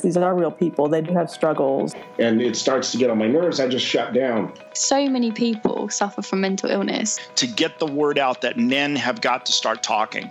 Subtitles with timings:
[0.00, 0.86] These are real people.
[0.86, 1.92] They do have struggles.
[2.20, 3.58] And it starts to get on my nerves.
[3.58, 4.52] I just shut down.
[4.72, 7.18] So many people suffer from mental illness.
[7.34, 10.30] To get the word out that men have got to start talking.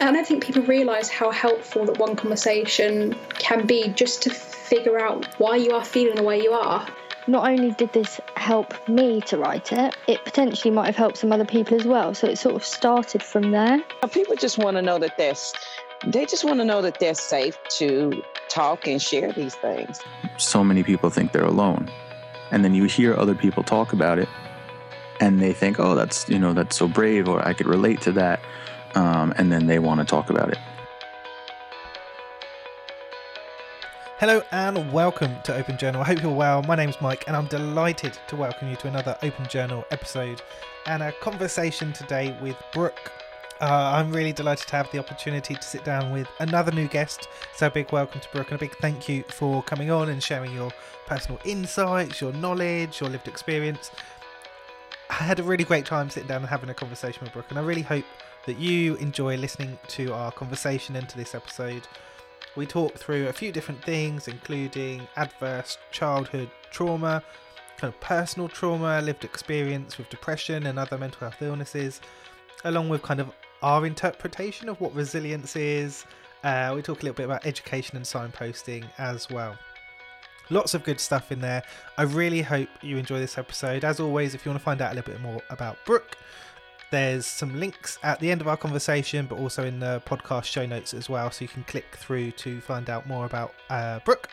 [0.00, 4.98] I don't think people realise how helpful that one conversation can be just to figure
[4.98, 6.86] out why you are feeling the way you are.
[7.26, 11.32] Not only did this help me to write it, it potentially might have helped some
[11.32, 12.12] other people as well.
[12.12, 13.82] So it sort of started from there.
[14.12, 15.34] People just want to know that they're,
[16.06, 20.00] they just want to know that they're safe to talk and share these things.
[20.36, 21.90] So many people think they're alone.
[22.50, 24.28] And then you hear other people talk about it
[25.20, 28.12] and they think, oh, that's, you know, that's so brave or I could relate to
[28.12, 28.40] that.
[28.94, 30.58] Um, and then they want to talk about it.
[34.18, 36.00] Hello and welcome to Open Journal.
[36.00, 36.62] I hope you're well.
[36.62, 40.40] My name's Mike and I'm delighted to welcome you to another Open Journal episode
[40.86, 43.12] and a conversation today with Brooke.
[43.60, 47.28] Uh, I'm really delighted to have the opportunity to sit down with another new guest.
[47.54, 50.22] So, a big welcome to Brooke and a big thank you for coming on and
[50.22, 50.70] sharing your
[51.06, 53.90] personal insights, your knowledge, your lived experience.
[55.10, 57.58] I had a really great time sitting down and having a conversation with Brooke, and
[57.58, 58.04] I really hope
[58.46, 61.86] that you enjoy listening to our conversation into this episode.
[62.56, 67.22] We talk through a few different things, including adverse childhood trauma,
[67.78, 72.00] kind of personal trauma, lived experience with depression and other mental health illnesses,
[72.64, 73.30] along with kind of
[73.62, 76.04] our interpretation of what resilience is.
[76.44, 79.56] Uh, we talk a little bit about education and signposting as well.
[80.50, 81.62] Lots of good stuff in there.
[81.96, 83.82] I really hope you enjoy this episode.
[83.82, 86.18] As always, if you want to find out a little bit more about Brooke,
[86.90, 90.66] there's some links at the end of our conversation, but also in the podcast show
[90.66, 94.28] notes as well, so you can click through to find out more about uh, Brooke.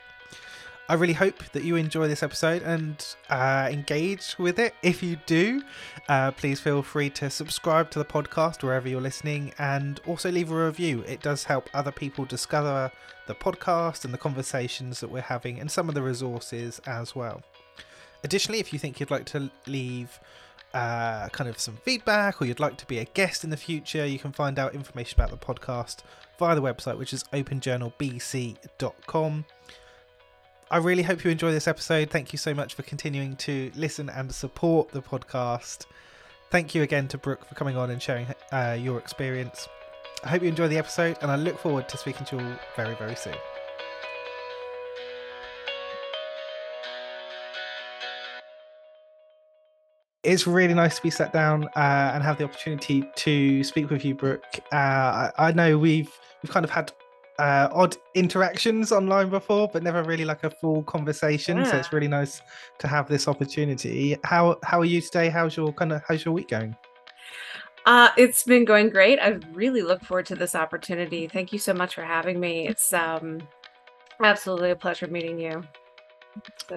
[0.90, 4.76] I really hope that you enjoy this episode and uh, engage with it.
[4.84, 5.62] If you do,
[6.10, 10.52] uh, please feel free to subscribe to the podcast wherever you're listening and also leave
[10.52, 11.06] a review.
[11.08, 12.92] It does help other people discover
[13.28, 17.42] the podcast and the conversations that we're having and some of the resources as well.
[18.26, 20.20] Additionally, if you think you'd like to leave
[20.74, 24.06] uh, kind of some feedback or you'd like to be a guest in the future,
[24.06, 25.98] you can find out information about the podcast
[26.40, 29.46] via the website, which is openjournalbc.com.
[30.72, 32.10] I really hope you enjoy this episode.
[32.10, 35.86] Thank you so much for continuing to listen and support the podcast.
[36.50, 39.68] Thank you again to Brooke for coming on and sharing uh, your experience.
[40.24, 42.56] I hope you enjoy the episode, and I look forward to speaking to you all
[42.78, 43.36] very, very soon.
[50.24, 54.06] It's really nice to be sat down uh, and have the opportunity to speak with
[54.06, 54.46] you, Brooke.
[54.72, 56.12] Uh, I, I, know we've
[56.44, 56.92] we've kind of had
[57.40, 61.58] uh, odd interactions online before, but never really like a full conversation.
[61.58, 61.72] Yeah.
[61.72, 62.42] So it's really nice
[62.80, 64.16] to have this opportunity.
[64.24, 65.30] How how are you today?
[65.30, 66.76] How's your kind of how's your week going?
[67.88, 69.18] Uh, it's been going great.
[69.20, 71.28] I really look forward to this opportunity.
[71.28, 72.68] Thank you so much for having me.
[72.68, 73.42] It's um,
[74.24, 75.64] absolutely a pleasure meeting you.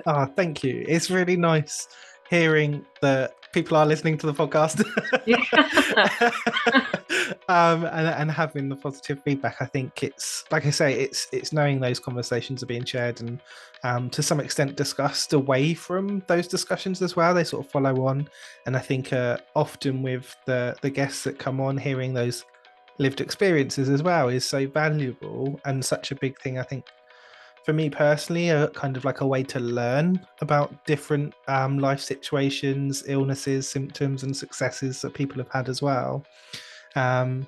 [0.06, 0.82] Oh, thank you.
[0.88, 1.88] It's really nice
[2.28, 4.84] hearing that people are listening to the podcast.
[7.48, 11.52] Um, and, and having the positive feedback i think it's like i say it's it's
[11.52, 13.40] knowing those conversations are being shared and
[13.84, 17.34] um, to some extent discussed away from those discussions as well.
[17.34, 18.28] They sort of follow on.
[18.66, 22.44] And i think uh, often with the the guests that come on hearing those
[22.98, 26.84] lived experiences as well is so valuable and such a big thing i think
[27.64, 32.00] for me personally, a kind of like a way to learn about different um, life
[32.00, 36.24] situations, illnesses, symptoms, and successes that people have had as well.
[36.94, 37.46] Um,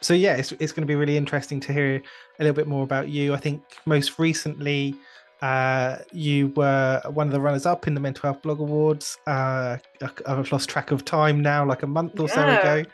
[0.00, 2.82] so yeah, it's, it's going to be really interesting to hear a little bit more
[2.82, 3.34] about you.
[3.34, 4.94] I think most recently,
[5.42, 9.18] uh, you were one of the runners up in the Mental Health Blog Awards.
[9.26, 9.76] Uh,
[10.26, 12.34] I've lost track of time now, like a month or yeah.
[12.34, 12.90] so ago.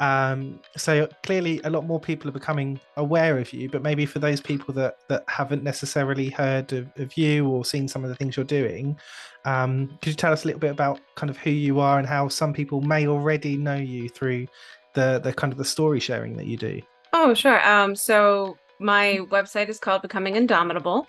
[0.00, 3.68] Um, so clearly, a lot more people are becoming aware of you.
[3.68, 7.86] But maybe for those people that that haven't necessarily heard of, of you or seen
[7.86, 8.98] some of the things you're doing,
[9.44, 12.08] um, could you tell us a little bit about kind of who you are and
[12.08, 14.46] how some people may already know you through
[14.94, 16.80] the the kind of the story sharing that you do?
[17.12, 17.66] Oh, sure.
[17.68, 21.06] Um, so my website is called Becoming Indomitable.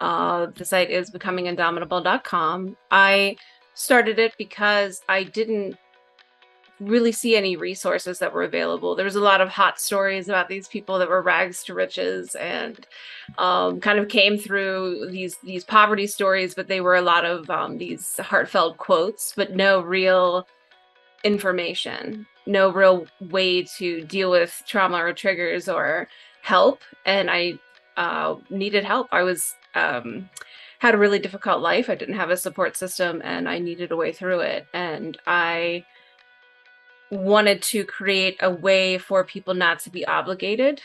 [0.00, 2.76] Uh, the site is becomingindomitable.com.
[2.90, 3.36] I
[3.74, 5.76] started it because I didn't
[6.80, 8.94] really see any resources that were available.
[8.94, 12.34] There was a lot of hot stories about these people that were rags to riches
[12.34, 12.86] and
[13.38, 17.48] um, kind of came through these these poverty stories, but they were a lot of
[17.48, 20.46] um, these heartfelt quotes, but no real
[21.24, 26.08] information, no real way to deal with trauma or triggers or
[26.42, 26.80] help.
[27.04, 27.58] And I
[27.96, 29.08] uh, needed help.
[29.12, 30.28] I was um,
[30.78, 31.88] had a really difficult life.
[31.88, 34.66] I didn't have a support system, and I needed a way through it.
[34.74, 35.84] And I
[37.10, 40.80] wanted to create a way for people not to be obligated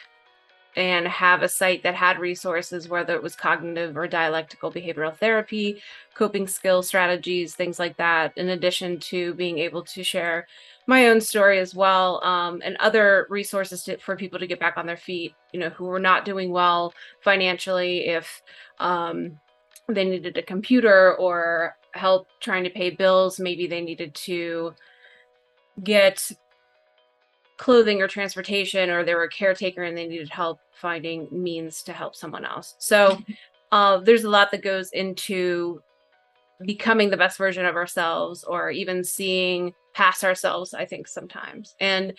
[0.75, 5.81] and have a site that had resources, whether it was cognitive or dialectical behavioral therapy,
[6.13, 10.47] coping skill strategies, things like that, in addition to being able to share
[10.87, 14.77] my own story as well um, and other resources to, for people to get back
[14.77, 18.41] on their feet you know who were not doing well financially if
[18.79, 19.39] um,
[19.87, 24.73] they needed a computer or help trying to pay bills maybe they needed to
[25.83, 26.31] get
[27.57, 31.93] clothing or transportation or they were a caretaker and they needed help finding means to
[31.93, 32.75] help someone else.
[32.79, 33.19] So
[33.71, 35.81] uh, there's a lot that goes into
[36.65, 41.75] becoming the best version of ourselves or even seeing past ourselves i think sometimes.
[41.79, 42.13] And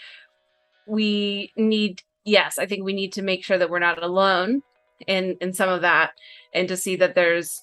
[0.86, 4.62] we need yes i think we need to make sure that we're not alone
[5.06, 6.12] in in some of that
[6.54, 7.62] and to see that there's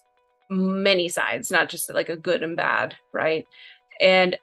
[0.50, 3.46] many sides not just like a good and bad right?
[4.02, 4.38] And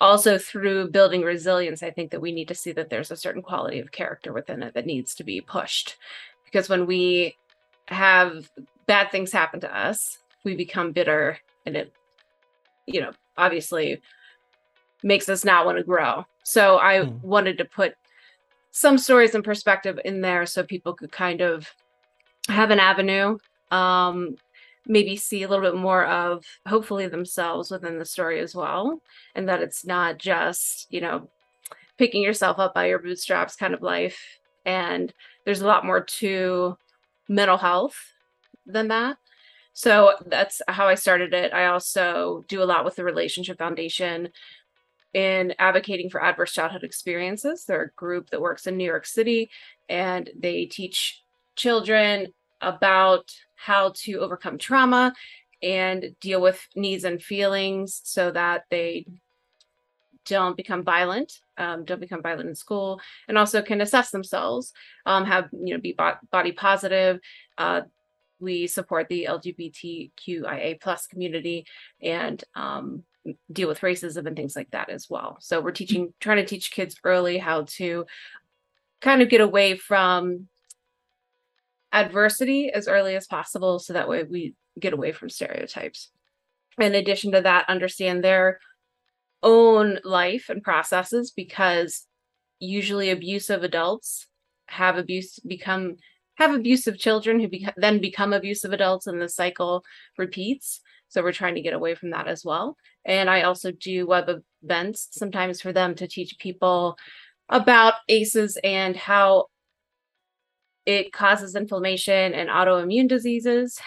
[0.00, 3.42] also through building resilience i think that we need to see that there's a certain
[3.42, 5.96] quality of character within it that needs to be pushed
[6.44, 7.36] because when we
[7.86, 8.50] have
[8.86, 11.92] bad things happen to us we become bitter and it
[12.86, 14.00] you know obviously
[15.02, 17.22] makes us not want to grow so i mm.
[17.22, 17.94] wanted to put
[18.70, 21.68] some stories and perspective in there so people could kind of
[22.48, 23.36] have an avenue
[23.70, 24.36] um
[24.86, 29.00] maybe see a little bit more of hopefully themselves within the story as well
[29.34, 31.28] and that it's not just you know
[31.98, 35.12] picking yourself up by your bootstraps kind of life and
[35.44, 36.76] there's a lot more to
[37.28, 37.96] mental health
[38.66, 39.16] than that
[39.72, 41.52] so that's how I started it.
[41.52, 44.28] I also do a lot with the Relationship Foundation
[45.14, 47.64] in advocating for adverse childhood experiences.
[47.64, 49.50] They're a group that works in New York City
[49.88, 51.22] and they teach
[51.56, 52.28] children
[52.60, 55.12] about how to overcome trauma
[55.62, 59.06] and deal with needs and feelings so that they
[60.26, 64.72] don't become violent, um, don't become violent in school, and also can assess themselves,
[65.06, 65.96] um, have you know be
[66.30, 67.20] body positive,
[67.58, 67.82] uh,
[68.40, 71.66] we support the LGBTQIA plus community
[72.02, 73.04] and um,
[73.52, 75.36] deal with racism and things like that as well.
[75.40, 78.06] So we're teaching, trying to teach kids early how to
[79.00, 80.48] kind of get away from
[81.92, 86.10] adversity as early as possible so that way we get away from stereotypes.
[86.78, 88.60] In addition to that, understand their
[89.42, 92.06] own life and processes because
[92.58, 94.26] usually abusive adults
[94.66, 95.96] have abuse become
[96.36, 99.84] have abusive children who beca- then become abusive adults and the cycle
[100.16, 100.80] repeats.
[101.08, 102.76] So we're trying to get away from that as well.
[103.04, 104.30] And I also do web
[104.62, 106.96] events sometimes for them to teach people
[107.48, 109.46] about ACEs and how
[110.86, 113.78] it causes inflammation and autoimmune diseases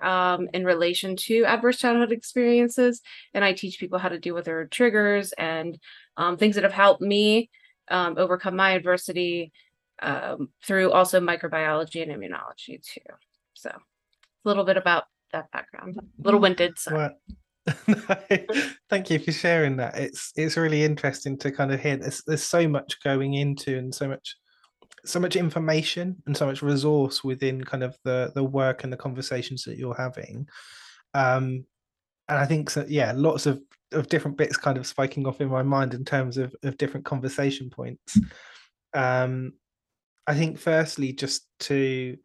[0.00, 3.00] um, in relation to adverse childhood experiences.
[3.34, 5.78] And I teach people how to deal with their triggers and
[6.16, 7.50] um, things that have helped me
[7.88, 9.52] um, overcome my adversity
[10.00, 13.00] um, through also microbiology and immunology too.
[13.54, 16.42] So a little bit about that background, a little mm-hmm.
[16.42, 16.78] winded.
[16.78, 16.94] So.
[16.94, 17.16] Well,
[18.90, 19.96] thank you for sharing that.
[19.96, 21.96] It's it's really interesting to kind of hear.
[21.96, 24.36] There's there's so much going into and so much
[25.04, 28.96] so much information and so much resource within kind of the the work and the
[28.96, 30.46] conversations that you're having.
[31.14, 31.64] Um,
[32.28, 32.84] and I think so.
[32.88, 33.60] Yeah, lots of
[33.92, 37.04] of different bits kind of spiking off in my mind in terms of of different
[37.04, 38.18] conversation points.
[38.94, 39.54] Um,
[40.26, 42.16] I think firstly just to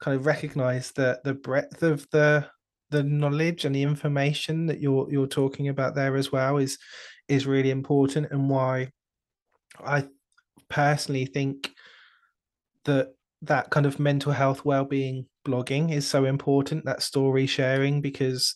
[0.00, 2.46] kind of recognize the the breadth of the
[2.90, 6.78] the knowledge and the information that you're you're talking about there as well is
[7.28, 8.90] is really important and why
[9.84, 10.08] I
[10.68, 11.72] personally think
[12.90, 18.54] that that kind of mental health well-being blogging is so important that story sharing because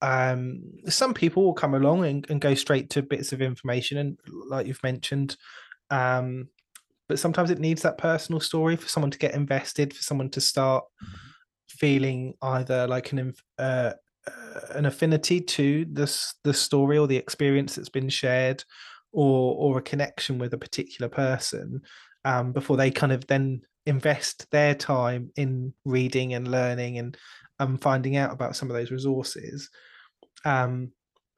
[0.00, 4.18] um some people will come along and, and go straight to bits of information and
[4.48, 5.36] like you've mentioned
[5.90, 6.48] um
[7.06, 10.40] but sometimes it needs that personal story for someone to get invested for someone to
[10.40, 10.84] start
[11.68, 13.92] feeling either like an uh,
[14.26, 18.64] uh, an affinity to this the story or the experience that's been shared
[19.12, 21.82] or or a connection with a particular person
[22.24, 27.16] um, before they kind of then invest their time in reading and learning and
[27.58, 29.70] um, finding out about some of those resources
[30.44, 30.92] um,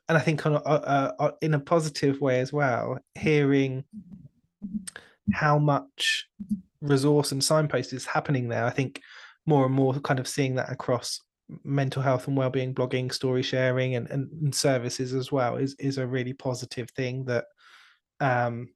[0.09, 3.85] and I think on a, a, a, in a positive way as well, hearing
[5.33, 6.27] how much
[6.81, 8.65] resource and signpost is happening there.
[8.65, 9.01] I think
[9.47, 11.21] more and more kind of seeing that across
[11.65, 15.97] mental health and well-being blogging story sharing and, and, and services as well is is
[15.97, 17.45] a really positive thing that
[18.19, 18.67] um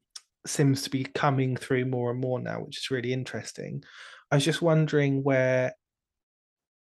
[0.47, 3.83] seems to be coming through more and more now which is really interesting
[4.31, 5.73] i was just wondering where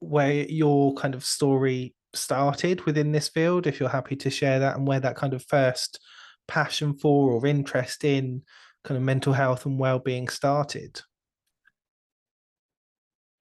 [0.01, 4.77] where your kind of story started within this field if you're happy to share that
[4.77, 6.01] and where that kind of first
[6.47, 8.43] passion for or interest in
[8.85, 11.01] kind of mental health and well-being started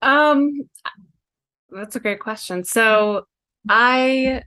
[0.02, 0.68] um
[1.70, 2.64] that's a great question.
[2.64, 3.26] So
[3.68, 4.42] I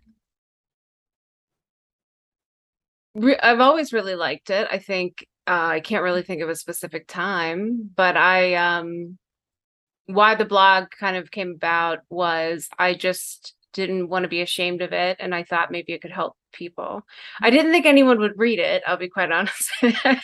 [3.15, 4.67] I've always really liked it.
[4.71, 9.17] I think uh, I can't really think of a specific time, but I um
[10.05, 14.81] why the blog kind of came about was I just didn't want to be ashamed
[14.81, 17.03] of it and I thought maybe it could help people.
[17.41, 19.71] I didn't think anyone would read it, I'll be quite honest.
[19.81, 20.21] I,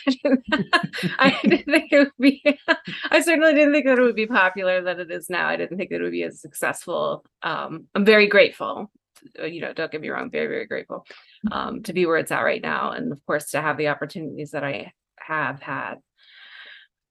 [1.42, 2.42] didn't, think it would be
[3.10, 5.48] I certainly didn't think that it would be popular that it is now.
[5.48, 7.24] I didn't think that it would be as successful.
[7.42, 8.90] Um, I'm very grateful.
[9.38, 11.06] Uh, you know, don't get me wrong, very, very grateful
[11.50, 12.92] um, to be where it's at right now.
[12.92, 14.92] And of course to have the opportunities that I
[15.26, 15.96] have had.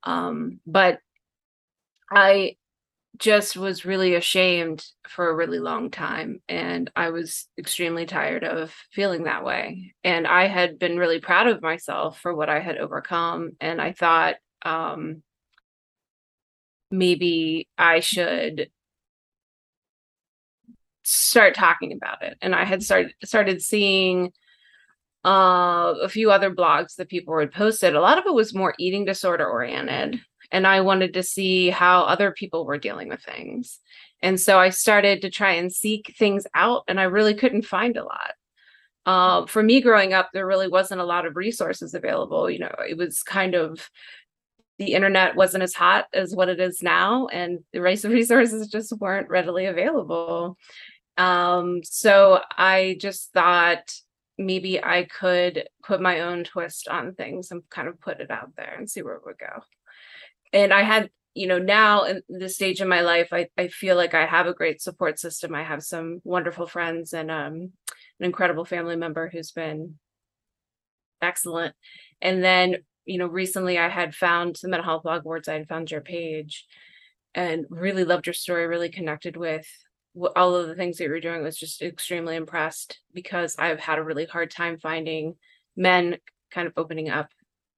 [0.04, 1.00] Um, but
[2.12, 2.56] I
[3.18, 8.74] just was really ashamed for a really long time and i was extremely tired of
[8.92, 12.78] feeling that way and i had been really proud of myself for what i had
[12.78, 15.24] overcome and i thought um
[16.92, 18.70] maybe i should
[21.04, 24.32] start talking about it and i had started started seeing
[25.27, 28.74] uh, a few other blogs that people had posted a lot of it was more
[28.79, 30.19] eating disorder oriented
[30.51, 33.79] and I wanted to see how other people were dealing with things.
[34.22, 37.98] And so I started to try and seek things out, and I really couldn't find
[37.98, 38.34] a lot.
[39.05, 42.50] Uh, for me growing up, there really wasn't a lot of resources available.
[42.50, 43.89] You know, it was kind of
[44.79, 49.29] the internet wasn't as hot as what it is now, and the resources just weren't
[49.29, 50.57] readily available.
[51.17, 53.91] Um, so I just thought
[54.38, 58.51] maybe I could put my own twist on things and kind of put it out
[58.56, 59.63] there and see where it would go
[60.53, 63.96] and I had, you know, now in this stage in my life, I, I feel
[63.96, 65.53] like I have a great support system.
[65.53, 67.72] I have some wonderful friends and um,
[68.20, 69.96] an incredible family member who's been
[71.22, 71.75] excellent.
[72.22, 75.48] And then, you know, recently I had found the mental health blog awards.
[75.48, 76.65] I had found your page
[77.36, 79.67] and really loved your story, really connected with
[80.36, 84.00] all of the things that you were doing was just extremely impressed because I've had
[84.00, 85.36] a really hard time finding
[85.75, 86.17] men
[86.51, 87.29] kind of opening up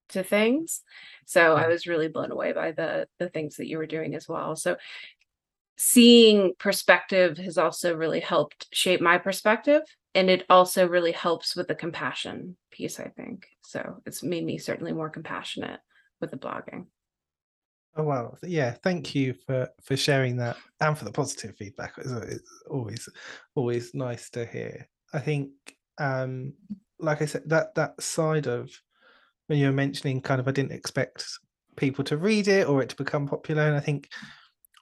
[0.09, 0.81] to things.
[1.25, 4.27] So I was really blown away by the the things that you were doing as
[4.27, 4.55] well.
[4.55, 4.77] So
[5.77, 9.81] seeing perspective has also really helped shape my perspective
[10.13, 14.57] and it also really helps with the compassion piece i think so it's made me
[14.57, 15.79] certainly more compassionate
[16.19, 16.85] with the blogging
[17.95, 22.11] oh well, yeah thank you for for sharing that and for the positive feedback it's,
[22.11, 23.09] it's always
[23.55, 25.51] always nice to hear i think
[25.97, 26.53] um
[26.99, 28.69] like i said that that side of
[29.49, 31.25] when you were mentioning kind of I didn't expect
[31.75, 33.63] people to read it or it to become popular.
[33.63, 34.07] And I think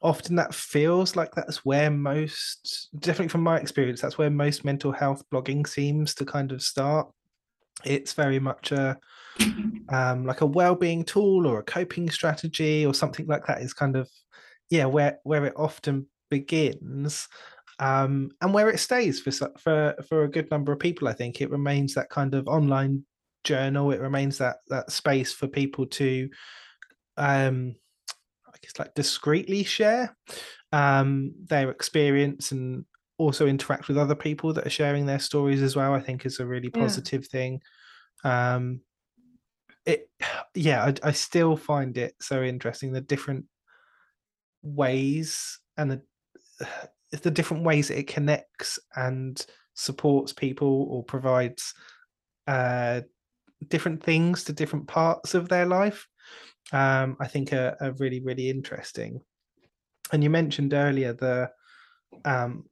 [0.01, 4.91] often that feels like that's where most definitely from my experience, that's where most mental
[4.91, 7.09] health blogging seems to kind of start.
[7.85, 8.97] It's very much a
[9.89, 13.95] um, like a well-being tool or a coping strategy or something like that is kind
[13.95, 14.09] of
[14.69, 17.27] yeah where where it often begins
[17.79, 21.07] um, and where it stays for for for a good number of people.
[21.07, 23.03] I think it remains that kind of online
[23.47, 26.29] journal it remains that that space for people to
[27.15, 27.73] um
[28.53, 30.15] i guess like discreetly share
[30.73, 32.83] um their experience and
[33.17, 36.41] also interact with other people that are sharing their stories as well i think is
[36.41, 37.39] a really positive yeah.
[37.39, 37.61] thing
[38.25, 38.81] um
[39.87, 40.09] it
[40.53, 43.45] yeah I, I still find it so interesting the different
[44.61, 46.01] ways and the
[47.23, 51.73] the different ways it connects and supports people or provides
[52.47, 53.01] uh,
[53.69, 56.05] different things to different parts of their life
[56.73, 59.21] um, i think are, are, really really interesting.
[60.11, 61.49] And you mentioned earlier the
[62.25, 62.65] um,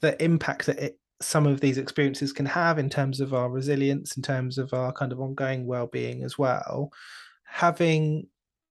[0.00, 4.16] the impact that it, some of these experiences can have in terms of our resilience
[4.16, 6.90] in terms of our kind of ongoing well-being as well
[7.44, 8.26] having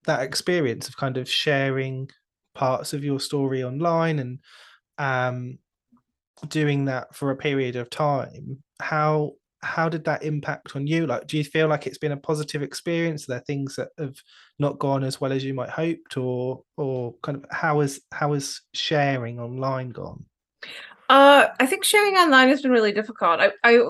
[0.05, 2.09] that experience of kind of sharing
[2.55, 4.39] parts of your story online and
[4.97, 5.57] um,
[6.47, 9.31] doing that for a period of time how
[9.63, 11.05] how did that impact on you?
[11.05, 13.25] Like, do you feel like it's been a positive experience?
[13.25, 14.15] Are there things that have
[14.57, 18.33] not gone as well as you might hoped, or or kind of how is how
[18.33, 20.25] is sharing online gone?
[21.11, 23.41] Uh, I think sharing online has been really difficult.
[23.41, 23.81] I, I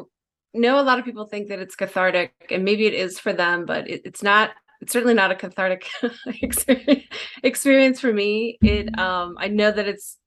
[0.55, 3.63] know a lot of people think that it's cathartic, and maybe it is for them,
[3.67, 4.49] but it, it's not.
[4.81, 5.87] It's certainly not a cathartic
[7.43, 8.57] experience for me.
[8.63, 10.17] It um I know that it's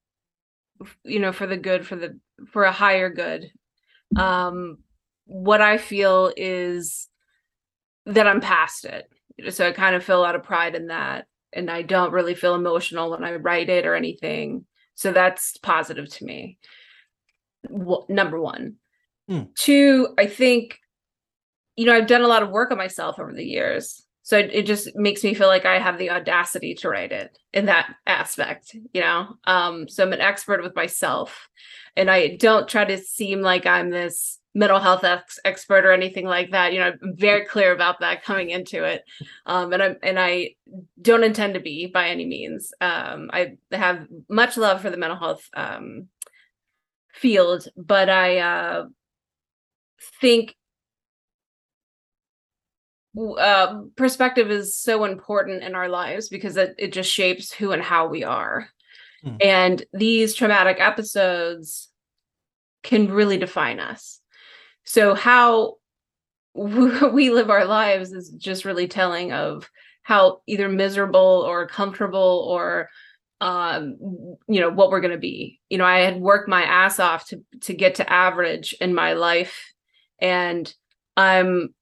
[1.02, 2.16] you know for the good for the
[2.52, 3.50] for a higher good.
[4.14, 4.78] Um
[5.26, 7.08] what I feel is
[8.06, 9.10] that I'm past it.
[9.52, 12.36] So I kind of feel a lot of pride in that and I don't really
[12.36, 14.64] feel emotional when I write it or anything.
[14.94, 16.58] So that's positive to me.
[17.70, 18.74] Number 1.
[19.28, 19.42] Hmm.
[19.56, 20.78] Two, I think
[21.76, 24.50] you know, I've done a lot of work on myself over the years so it,
[24.52, 27.94] it, just makes me feel like i have the audacity to write it in that
[28.06, 31.48] aspect you know um so i'm an expert with myself
[31.96, 36.26] and i don't try to seem like i'm this mental health ex- expert or anything
[36.26, 39.04] like that you know i'm very clear about that coming into it
[39.46, 40.50] um and i and i
[41.00, 45.18] don't intend to be by any means um i have much love for the mental
[45.18, 46.08] health um
[47.14, 48.84] field but i uh
[50.20, 50.54] think
[53.16, 57.82] uh, perspective is so important in our lives because it, it just shapes who and
[57.82, 58.68] how we are.
[59.24, 59.44] Mm.
[59.44, 61.88] And these traumatic episodes
[62.82, 64.20] can really define us.
[64.84, 65.76] So, how
[66.54, 69.68] we live our lives is just really telling of
[70.02, 72.90] how either miserable or comfortable or
[73.40, 73.96] um
[74.48, 75.60] you know what we're going to be.
[75.68, 79.14] You know i had worked my ass off to to get to average in my
[79.14, 79.72] life
[80.20, 80.72] and
[81.16, 81.74] i'm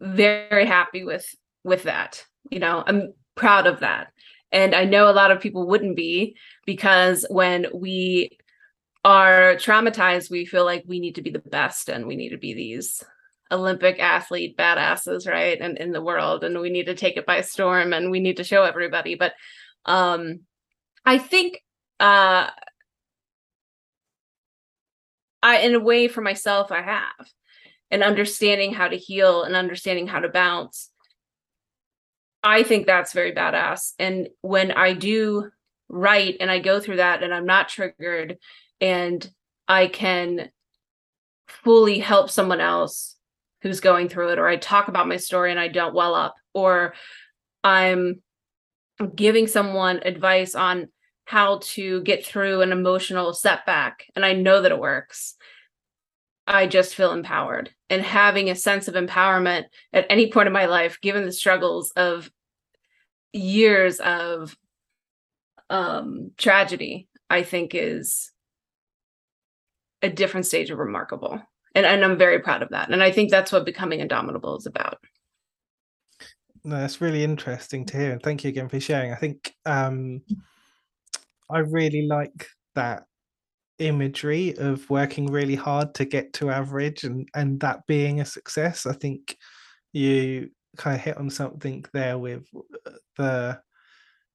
[0.00, 1.26] very happy with
[1.64, 2.24] with that.
[2.50, 4.08] You know i'm proud of that.
[4.52, 8.38] And i know a lot of people wouldn't be because when we
[9.04, 12.38] are traumatized we feel like we need to be the best and we need to
[12.38, 13.04] be these
[13.52, 17.42] olympic athlete badasses right and in the world and we need to take it by
[17.42, 19.14] storm and we need to show everybody.
[19.14, 19.34] But
[19.86, 20.40] um
[21.04, 21.60] i think
[22.00, 22.48] uh
[25.42, 27.28] i in a way for myself i have
[27.90, 30.90] and understanding how to heal and understanding how to bounce
[32.42, 35.50] i think that's very badass and when i do
[35.88, 38.38] write and i go through that and i'm not triggered
[38.80, 39.30] and
[39.68, 40.50] i can
[41.46, 43.16] fully help someone else
[43.62, 46.34] who's going through it or i talk about my story and i don't well up
[46.52, 46.94] or
[47.62, 48.22] i'm
[49.14, 50.88] giving someone advice on
[51.26, 55.36] how to get through an emotional setback and i know that it works
[56.46, 60.66] I just feel empowered and having a sense of empowerment at any point in my
[60.66, 62.30] life, given the struggles of
[63.32, 64.56] years of
[65.70, 68.30] um, tragedy, I think is
[70.02, 71.40] a different stage of remarkable.
[71.74, 72.90] And, and I'm very proud of that.
[72.90, 74.98] And I think that's what becoming indomitable is about.
[76.64, 78.12] No, that's really interesting to hear.
[78.12, 79.12] And thank you again for sharing.
[79.12, 80.22] I think um,
[81.50, 83.04] I really like that
[83.78, 88.86] imagery of working really hard to get to average and and that being a success
[88.86, 89.36] i think
[89.92, 92.44] you kind of hit on something there with
[92.86, 93.60] uh, the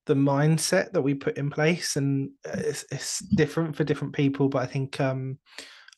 [0.07, 4.49] the mindset that we put in place and uh, it's, it's different for different people
[4.49, 5.37] but i think um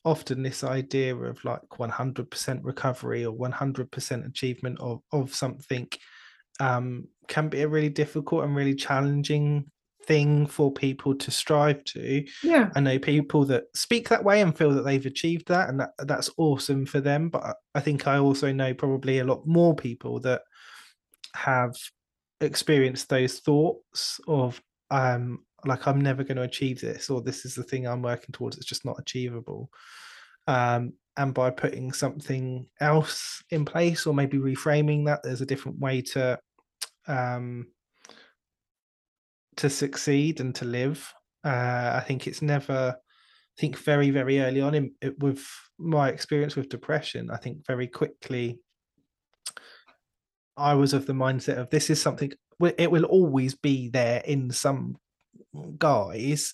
[0.05, 5.87] often this idea of like 100% recovery or 100% achievement of of something
[6.61, 9.65] um can be a really difficult and really challenging
[10.05, 12.25] thing for people to strive to.
[12.43, 12.69] Yeah.
[12.75, 15.91] I know people that speak that way and feel that they've achieved that and that
[15.99, 17.29] that's awesome for them.
[17.29, 20.41] But I think I also know probably a lot more people that
[21.35, 21.75] have
[22.41, 27.55] experienced those thoughts of um like I'm never going to achieve this or this is
[27.55, 29.69] the thing I'm working towards, it's just not achievable.
[30.47, 35.79] Um and by putting something else in place or maybe reframing that there's a different
[35.79, 36.39] way to
[37.07, 37.67] um
[39.57, 41.13] to succeed and to live.
[41.43, 42.95] Uh, I think it's never.
[42.97, 45.45] I think very very early on in it, with
[45.77, 48.59] my experience with depression, I think very quickly
[50.57, 52.31] I was of the mindset of this is something
[52.77, 54.97] it will always be there in some
[55.77, 56.53] guise,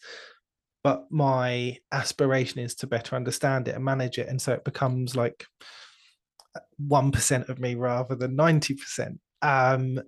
[0.83, 5.15] but my aspiration is to better understand it and manage it, and so it becomes
[5.15, 5.45] like
[6.77, 9.19] one percent of me rather than ninety percent.
[9.41, 10.01] Um, uh,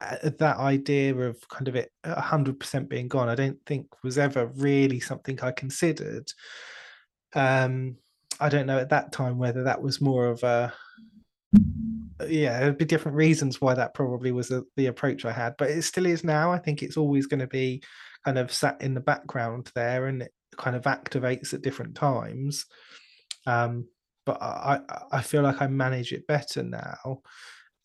[0.00, 5.00] that idea of kind of it 100% being gone i don't think was ever really
[5.00, 6.30] something i considered.
[7.34, 7.96] Um
[8.38, 10.72] i don't know at that time whether that was more of a
[12.28, 15.70] yeah there'd be different reasons why that probably was a, the approach i had but
[15.70, 16.52] it still is now.
[16.52, 17.82] I think it's always going to be
[18.24, 22.66] kind of sat in the background there and it kind of activates at different times.
[23.46, 23.86] Um
[24.26, 24.80] but i
[25.12, 27.22] i feel like i manage it better now.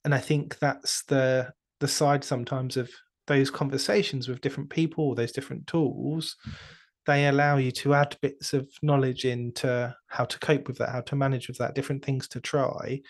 [0.03, 2.89] And i think that's the the side sometimes of
[3.27, 6.37] those conversations with different people, or those different tools,
[7.05, 11.01] they allow you to add bits of knowledge into how to cope with that, how
[11.01, 13.01] to manage with that, different things to try.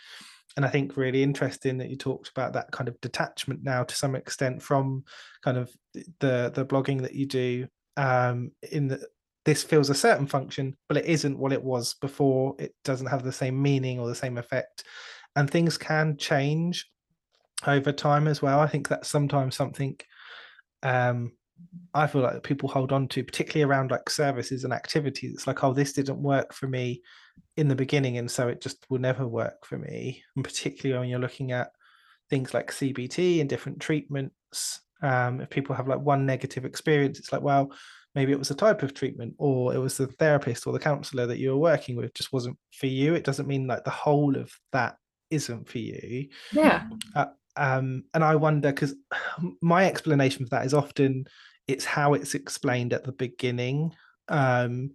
[0.55, 3.95] And I think really interesting that you talked about that kind of detachment now to
[3.95, 5.03] some extent from
[5.43, 7.67] kind of the the blogging that you do.
[7.97, 9.01] Um, in that
[9.43, 12.55] this feels a certain function, but it isn't what it was before.
[12.59, 14.83] It doesn't have the same meaning or the same effect,
[15.35, 16.85] and things can change
[17.67, 18.59] over time as well.
[18.59, 19.97] I think that's sometimes something
[20.83, 21.31] um,
[21.93, 25.33] I feel like people hold on to, particularly around like services and activities.
[25.33, 27.01] It's like, oh, this didn't work for me
[27.57, 30.23] in the beginning, and so it just will never work for me.
[30.35, 31.71] And particularly when you're looking at
[32.29, 37.33] things like CBT and different treatments, um, if people have like one negative experience, it's
[37.33, 37.71] like, well,
[38.15, 41.25] maybe it was a type of treatment, or it was the therapist or the counselor
[41.27, 43.13] that you were working with just wasn't for you.
[43.15, 44.95] It doesn't mean like the whole of that
[45.29, 46.29] isn't for you.
[46.51, 46.87] Yeah.
[47.15, 48.95] Uh, um, and I wonder because
[49.61, 51.25] my explanation for that is often
[51.67, 53.93] it's how it's explained at the beginning.
[54.27, 54.91] Um,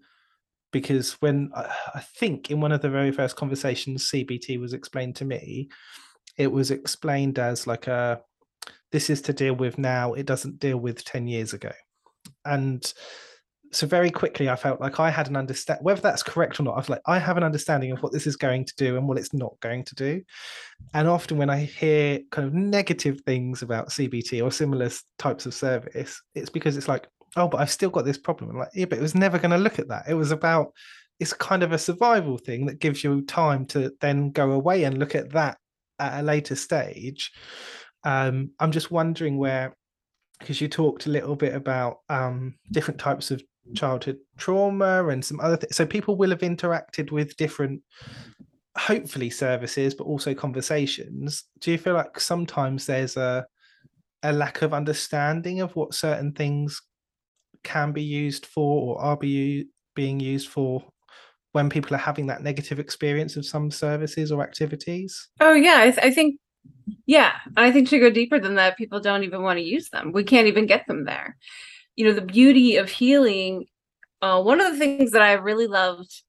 [0.72, 5.24] because when I think in one of the very first conversations CBT was explained to
[5.24, 5.70] me,
[6.36, 8.20] it was explained as like a
[8.92, 11.72] this is to deal with now, it doesn't deal with 10 years ago.
[12.44, 12.92] And
[13.76, 16.74] so very quickly I felt like I had an understand whether that's correct or not.
[16.74, 19.06] I was like, I have an understanding of what this is going to do and
[19.06, 20.22] what it's not going to do.
[20.94, 25.54] And often when I hear kind of negative things about CBT or similar types of
[25.54, 28.56] service, it's because it's like, oh, but I've still got this problem.
[28.56, 30.04] Like, yeah, but it was never going to look at that.
[30.08, 30.72] It was about
[31.20, 34.98] it's kind of a survival thing that gives you time to then go away and
[34.98, 35.58] look at that
[35.98, 37.32] at a later stage.
[38.04, 39.76] Um, I'm just wondering where
[40.38, 43.42] because you talked a little bit about um, different types of
[43.74, 45.76] childhood trauma and some other things.
[45.76, 47.82] So people will have interacted with different,
[48.76, 51.44] hopefully, services, but also conversations.
[51.60, 53.46] Do you feel like sometimes there's a
[54.22, 56.82] a lack of understanding of what certain things
[57.62, 60.82] can be used for or are be, being used for
[61.52, 65.28] when people are having that negative experience of some services or activities?
[65.40, 66.38] Oh yeah, I, th- I think
[67.06, 70.12] yeah, I think to go deeper than that, people don't even want to use them.
[70.12, 71.36] We can't even get them there
[71.96, 73.66] you know the beauty of healing
[74.22, 76.22] uh, one of the things that i really loved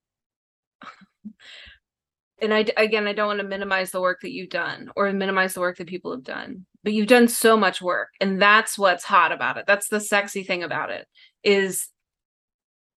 [2.42, 5.54] and i again i don't want to minimize the work that you've done or minimize
[5.54, 9.04] the work that people have done but you've done so much work and that's what's
[9.04, 9.66] hot about it.
[9.68, 11.06] That's the sexy thing about it
[11.44, 11.90] is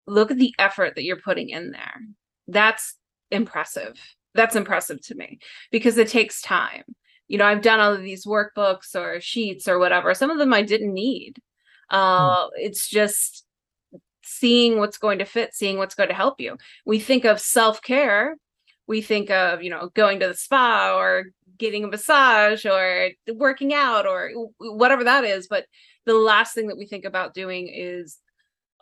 [0.05, 1.99] look at the effort that you're putting in there.
[2.47, 2.95] That's
[3.31, 3.99] impressive.
[4.35, 5.39] That's impressive to me
[5.71, 6.83] because it takes time.
[7.27, 10.13] You know i've done all of these workbooks or sheets or whatever.
[10.13, 11.39] Some of them i didn't need.
[11.89, 12.49] Uh, hmm.
[12.57, 13.45] It's just
[14.23, 16.57] seeing what's going to fit, seeing what's going to help you.
[16.85, 18.35] We think of self care,
[18.87, 21.25] we think of, you know, going to the spa or
[21.57, 25.47] getting a massage or working out or whatever that is.
[25.47, 25.65] But
[26.05, 28.17] the last thing that we think about doing is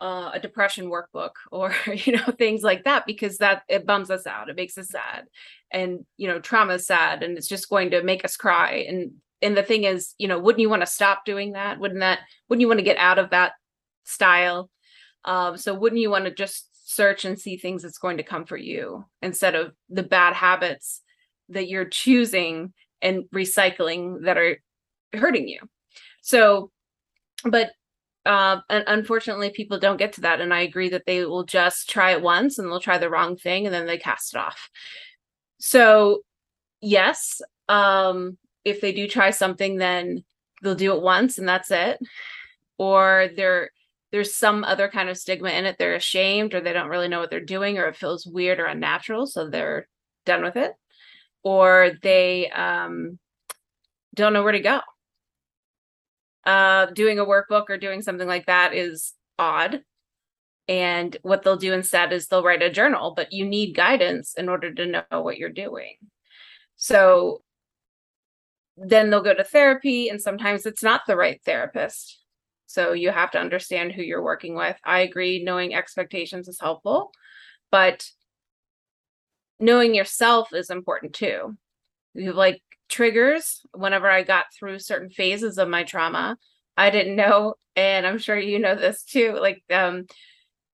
[0.00, 4.26] uh, a depression workbook or you know things like that because that it bums us
[4.26, 5.24] out it makes us sad
[5.72, 9.10] and you know trauma is sad and it's just going to make us cry and
[9.42, 11.78] and the thing is you know wouldn't you want to stop doing that?
[11.78, 13.52] Wouldn't that wouldn't you want to get out of that
[14.04, 14.70] style?
[15.24, 18.46] Um so wouldn't you want to just search and see things that's going to come
[18.46, 21.02] for you instead of the bad habits
[21.50, 22.72] that you're choosing
[23.02, 24.58] and recycling that are
[25.12, 25.60] hurting you?
[26.22, 26.70] So
[27.44, 27.70] but
[28.26, 31.88] uh, and unfortunately people don't get to that and i agree that they will just
[31.88, 34.68] try it once and they'll try the wrong thing and then they cast it off.
[35.58, 36.22] So
[36.80, 38.38] yes um
[38.70, 40.24] if they do try something, then
[40.62, 41.98] they'll do it once and that's it.
[42.78, 43.70] Or there
[44.10, 45.76] there's some other kind of stigma in it.
[45.78, 48.64] They're ashamed or they don't really know what they're doing or it feels weird or
[48.66, 49.26] unnatural.
[49.26, 49.86] So they're
[50.24, 50.72] done with it.
[51.42, 53.18] Or they um,
[54.14, 54.80] don't know where to go.
[56.44, 59.82] Uh, doing a workbook or doing something like that is odd.
[60.66, 64.48] And what they'll do instead is they'll write a journal, but you need guidance in
[64.48, 65.96] order to know what you're doing.
[66.76, 67.42] So
[68.86, 72.18] then they'll go to therapy and sometimes it's not the right therapist.
[72.66, 74.76] So you have to understand who you're working with.
[74.84, 77.12] I agree knowing expectations is helpful
[77.70, 78.08] but
[79.60, 81.56] knowing yourself is important too.
[82.14, 83.60] You have like triggers.
[83.74, 86.36] Whenever i got through certain phases of my trauma
[86.76, 90.06] i didn't know and i'm sure you know this too like um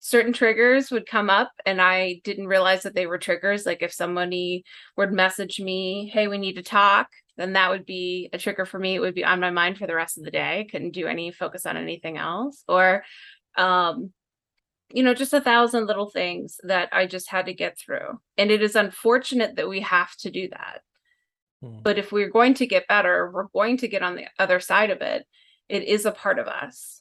[0.00, 3.64] certain triggers would come up and I didn't realize that they were triggers.
[3.64, 4.64] Like if somebody
[4.96, 8.78] would message me, hey, we need to talk, then that would be a trigger for
[8.78, 8.94] me.
[8.94, 10.66] It would be on my mind for the rest of the day.
[10.70, 12.64] Couldn't do any focus on anything else.
[12.68, 13.04] Or
[13.56, 14.12] um,
[14.94, 18.20] you know, just a thousand little things that I just had to get through.
[18.36, 20.80] And it is unfortunate that we have to do that.
[21.62, 21.78] Hmm.
[21.82, 24.90] But if we're going to get better, we're going to get on the other side
[24.90, 25.26] of it.
[25.68, 27.00] It is a part of us.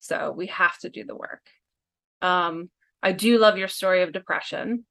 [0.00, 1.46] So we have to do the work
[2.22, 2.70] Um,
[3.02, 4.86] I do love your story of depression.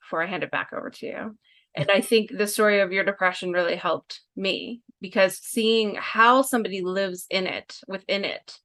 [0.00, 1.38] Before I hand it back over to you,
[1.74, 6.82] and I think the story of your depression really helped me because seeing how somebody
[6.82, 8.58] lives in it, within it,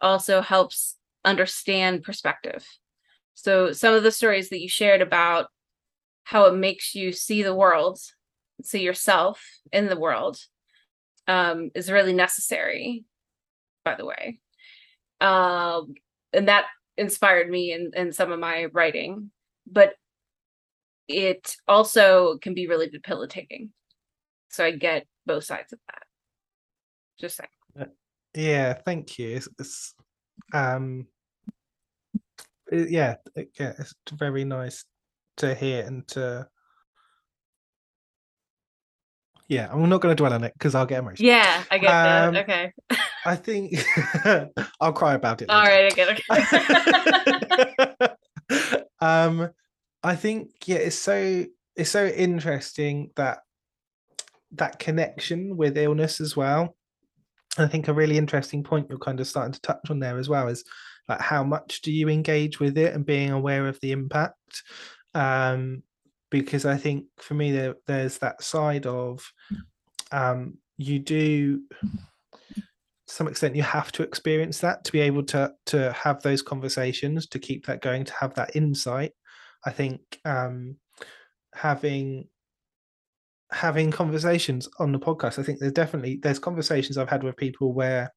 [0.00, 2.66] also helps understand perspective.
[3.34, 5.46] So some of the stories that you shared about
[6.24, 8.00] how it makes you see the world,
[8.62, 9.40] see yourself
[9.72, 10.38] in the world,
[11.28, 13.04] um, is really necessary,
[13.84, 14.40] by the way.
[15.20, 15.94] Um,
[16.32, 19.30] and that inspired me in, in some of my writing.
[19.70, 19.94] But
[21.08, 23.70] it also can be really debilitating.
[24.50, 26.02] So I get both sides of that.
[27.20, 27.50] Just saying.
[28.34, 29.36] Yeah, thank you.
[29.36, 29.94] It's, it's
[30.52, 31.06] um
[32.70, 34.84] it- yeah, it- yeah, it's very nice
[35.38, 36.46] to hear and to
[39.48, 41.28] yeah, I'm not going to dwell on it because I'll get emotional.
[41.28, 42.42] Yeah, I get Um, that.
[42.42, 42.72] Okay.
[43.24, 43.74] I think
[44.80, 45.48] I'll cry about it.
[45.48, 45.70] All later.
[45.70, 46.08] right, I get
[48.50, 48.88] it.
[49.00, 49.50] um
[50.06, 51.44] i think yeah it's so
[51.76, 53.40] it's so interesting that
[54.52, 56.76] that connection with illness as well.
[57.58, 60.28] I think a really interesting point you're kind of starting to touch on there as
[60.28, 60.64] well is
[61.08, 64.62] like how much do you engage with it and being aware of the impact?
[65.14, 65.82] Um
[66.28, 69.32] because i think for me there, there's that side of
[70.10, 71.62] um you do
[73.06, 76.42] to some extent you have to experience that to be able to to have those
[76.42, 79.12] conversations to keep that going to have that insight
[79.64, 80.76] i think um
[81.54, 82.28] having
[83.52, 87.72] having conversations on the podcast i think there's definitely there's conversations i've had with people
[87.72, 88.12] where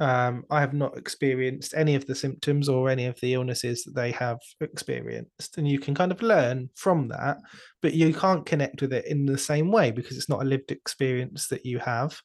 [0.00, 3.94] um, i have not experienced any of the symptoms or any of the illnesses that
[3.94, 7.38] they have experienced and you can kind of learn from that
[7.82, 10.70] but you can't connect with it in the same way because it's not a lived
[10.70, 12.18] experience that you have.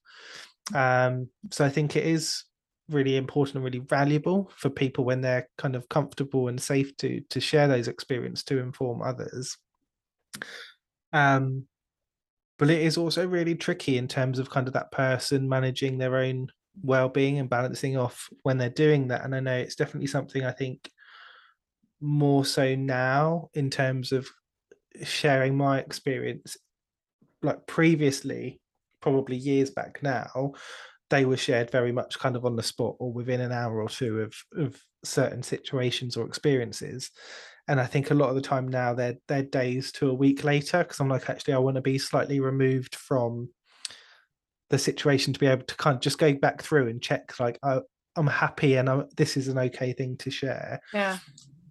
[0.73, 2.43] Um, so I think it is
[2.89, 7.21] really important and really valuable for people when they're kind of comfortable and safe to
[7.29, 9.57] to share those experiences to inform others.
[11.13, 11.65] Um,
[12.57, 16.17] but it is also really tricky in terms of kind of that person managing their
[16.17, 16.47] own
[16.83, 19.23] well-being and balancing off when they're doing that.
[19.23, 20.89] And I know it's definitely something I think
[22.01, 24.27] more so now in terms of
[25.03, 26.57] sharing my experience
[27.41, 28.59] like previously
[29.01, 30.53] probably years back now,
[31.09, 33.89] they were shared very much kind of on the spot or within an hour or
[33.89, 37.11] two of of certain situations or experiences.
[37.67, 40.43] And I think a lot of the time now they're they're days to a week
[40.43, 43.49] later because I'm like actually I want to be slightly removed from
[44.69, 47.59] the situation to be able to kind of just go back through and check like
[47.63, 47.79] I,
[48.15, 50.79] I'm happy and I'm, this is an okay thing to share.
[50.93, 51.17] Yeah.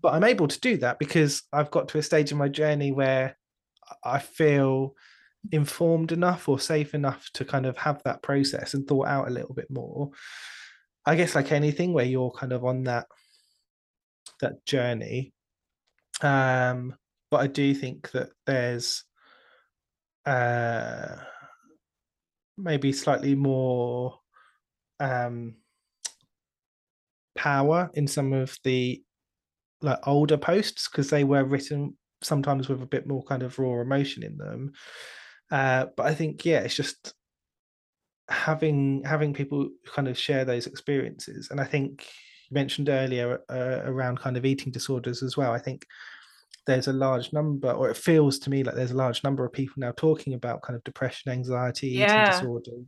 [0.03, 2.92] But I'm able to do that because I've got to a stage in my journey
[2.92, 3.37] where
[4.05, 4.94] I feel
[5.53, 9.33] informed enough or safe enough to kind of have that process and thought out a
[9.33, 10.11] little bit more.
[11.07, 13.07] I guess like anything where you're kind of on that
[14.41, 15.33] that journey
[16.23, 16.95] um
[17.31, 19.05] but i do think that there's
[20.27, 21.17] uh
[22.57, 24.19] maybe slightly more
[25.01, 25.55] um
[27.37, 29.03] power in some of the
[29.83, 33.81] like older posts because they were written sometimes with a bit more kind of raw
[33.81, 34.73] emotion in them
[35.55, 37.14] uh, but I think yeah, it's just
[38.29, 42.07] having having people kind of share those experiences, and I think
[42.51, 45.53] you mentioned earlier uh, around kind of eating disorders as well.
[45.53, 45.87] I think
[46.67, 49.53] there's a large number, or it feels to me like there's a large number of
[49.53, 52.05] people now talking about kind of depression, anxiety, Yeah.
[52.05, 52.85] eating disorder,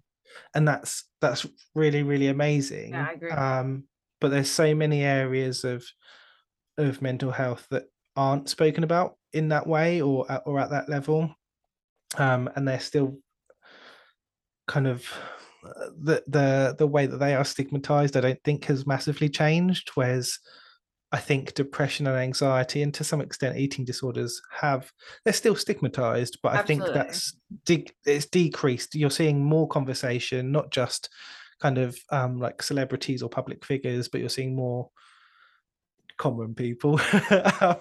[0.55, 2.95] and that's that's really really amazing.
[2.95, 3.31] Yeah, I agree.
[3.31, 3.85] Um,
[4.21, 5.85] but there's so many areas of
[6.79, 7.85] of mental health that
[8.17, 11.35] aren't spoken about in that way or or at that level
[12.19, 13.19] um, and they're still
[14.67, 15.07] kind of
[16.03, 20.39] the the the way that they are stigmatized i don't think has massively changed whereas
[21.13, 24.91] i think depression and anxiety and to some extent eating disorders have
[25.25, 28.95] they're still stigmatized but i think that's de- it's decreased.
[28.95, 31.09] You're seeing more conversation not just
[31.61, 34.91] kind of um, like celebrities or public figures but you're seeing more
[36.19, 37.01] common people
[37.61, 37.77] um,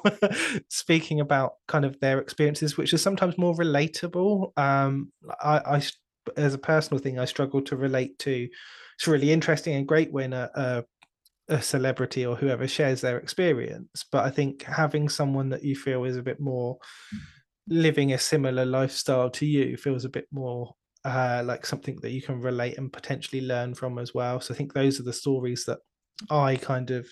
[0.69, 4.51] speaking about kind of their experiences which are sometimes more relatable.
[4.57, 5.81] Um I, I
[6.37, 8.47] as a personal thing i struggle to relate to
[8.97, 10.83] it's really interesting and great when a, a
[11.49, 16.03] a celebrity or whoever shares their experience but i think having someone that you feel
[16.03, 16.77] is a bit more
[17.67, 22.21] living a similar lifestyle to you feels a bit more uh, like something that you
[22.21, 24.41] can relate and potentially learn from as well.
[24.41, 25.79] So i think those are the stories that
[26.31, 27.07] i kind of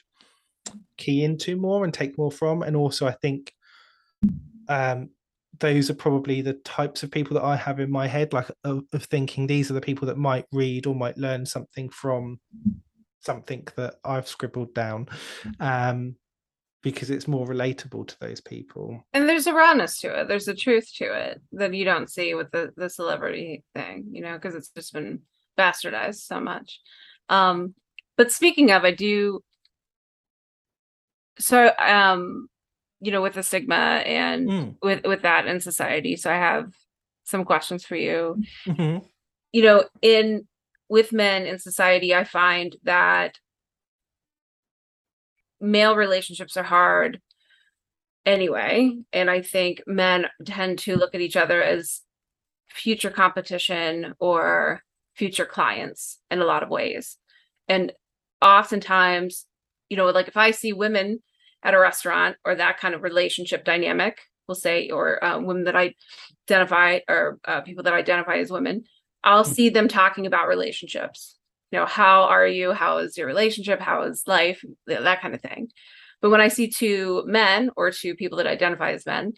[0.98, 3.54] key into more and take more from and also i think
[4.70, 5.10] um
[5.60, 8.84] those are probably the types of people that i have in my head like of,
[8.94, 12.40] of thinking these are the people that might read or might learn something from
[13.20, 15.08] something that i've scribbled down
[15.60, 16.16] um
[16.84, 19.04] because it's more relatable to those people.
[19.14, 20.28] And there's a rawness to it.
[20.28, 24.22] There's a truth to it that you don't see with the the celebrity thing, you
[24.22, 25.22] know, because it's just been
[25.58, 26.82] bastardized so much.
[27.30, 27.74] Um,
[28.18, 29.40] but speaking of, I do
[31.40, 32.48] so um
[33.02, 34.76] you know with the stigma and Mm.
[34.82, 36.74] with with that in society so i have
[37.24, 39.06] some questions for you Mhm.
[39.52, 40.48] you know in
[40.90, 43.40] with men in society i find that
[45.60, 47.22] male relationships are hard
[48.26, 52.02] anyway and i think men tend to look at each other as
[52.70, 54.82] future competition or
[55.16, 57.18] future clients in a lot of ways
[57.68, 57.92] and
[58.42, 59.46] oftentimes
[59.94, 61.20] you know like if i see women
[61.62, 65.76] at a restaurant or that kind of relationship dynamic we'll say or uh, women that
[65.76, 65.94] i
[66.50, 68.84] identify or uh, people that identify as women
[69.24, 71.38] i'll see them talking about relationships.
[71.72, 72.72] You know how are you?
[72.72, 73.80] How is your relationship?
[73.80, 74.64] How is life?
[74.88, 75.70] That kind of thing.
[76.22, 79.34] But when i see two men or two people that identify as men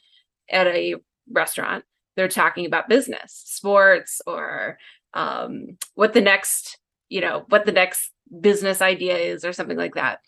[0.50, 0.96] at a
[1.30, 1.84] restaurant
[2.16, 4.78] they're talking about business sports or
[5.14, 6.78] um, what the next
[7.16, 10.20] you know what the next business idea is or something like that.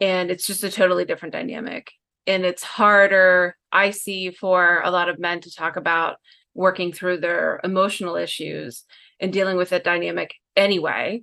[0.00, 1.92] And it's just a totally different dynamic.
[2.26, 6.16] And it's harder i see for a lot of men to talk about
[6.54, 8.84] working through their emotional issues
[9.20, 11.22] and dealing with that dynamic anyway.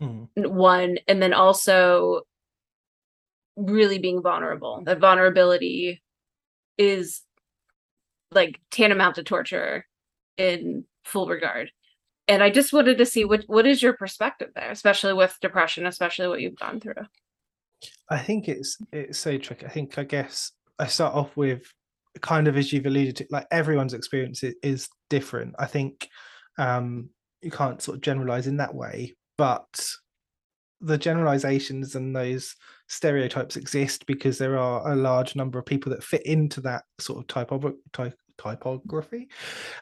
[0.00, 0.28] Mm.
[0.36, 2.20] one and then also
[3.56, 4.80] really being vulnerable.
[4.84, 6.00] That vulnerability
[6.76, 7.22] is
[8.30, 9.84] like tantamount to torture
[10.36, 11.72] in full regard
[12.28, 15.86] and i just wanted to see what what is your perspective there especially with depression
[15.86, 16.94] especially what you've gone through
[18.08, 19.66] I think it's it's so tricky.
[19.66, 21.62] I think I guess I start off with
[22.20, 25.54] kind of as you've alluded to, like everyone's experience is different.
[25.58, 26.08] I think
[26.58, 27.10] um
[27.42, 29.88] you can't sort of generalize in that way, but
[30.80, 32.54] the generalizations and those
[32.88, 37.18] stereotypes exist because there are a large number of people that fit into that sort
[37.18, 39.28] of typogra- ty- typography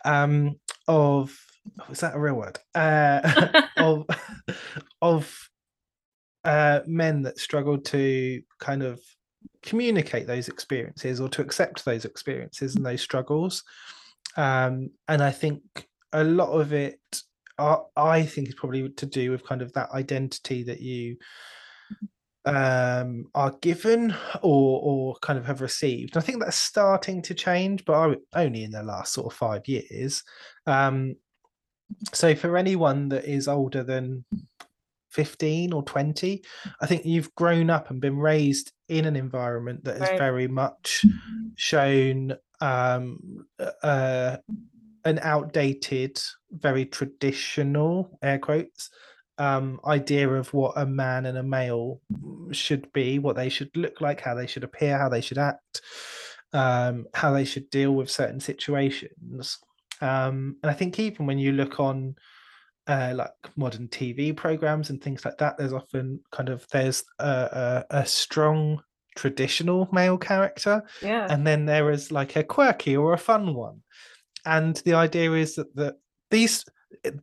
[0.07, 0.57] um
[0.89, 1.39] of
[1.81, 4.07] oh, is that a real word uh of
[5.03, 5.49] of
[6.47, 9.01] uh, men that struggle to kind of
[9.63, 13.65] communicate those experiences or to accept those experiences and those struggles.
[14.37, 15.63] Um, and I think
[16.13, 17.01] a lot of it,
[17.59, 21.17] I, I think, is probably to do with kind of that identity that you
[22.45, 26.17] um, are given or or kind of have received.
[26.17, 29.67] I think that's starting to change, but I, only in the last sort of five
[29.67, 30.23] years.
[30.65, 31.17] Um,
[32.13, 34.25] so for anyone that is older than
[35.11, 36.43] 15 or 20
[36.81, 40.19] i think you've grown up and been raised in an environment that has Right.
[40.19, 41.05] very much
[41.57, 43.47] shown um
[43.83, 44.37] uh
[45.05, 46.19] an outdated
[46.51, 48.91] very traditional air quotes
[49.39, 52.01] um idea of what a man and a male
[52.53, 55.81] should be what they should look like how they should appear how they should act
[56.53, 59.59] um how they should deal with certain situations
[60.01, 62.15] um and i think even when you look on
[62.89, 67.85] uh, like modern TV programs and things like that, there's often kind of there's a,
[67.91, 68.81] a, a strong
[69.17, 71.27] traditional male character, Yeah.
[71.29, 73.83] and then there is like a quirky or a fun one,
[74.45, 75.97] and the idea is that that
[76.31, 76.65] these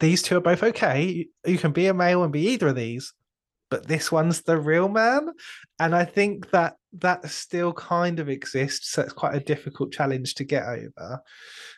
[0.01, 1.03] these two are both okay.
[1.05, 3.13] You, you can be a male and be either of these,
[3.69, 5.29] but this one's the real man,
[5.79, 8.89] and I think that that still kind of exists.
[8.91, 11.21] So it's quite a difficult challenge to get over.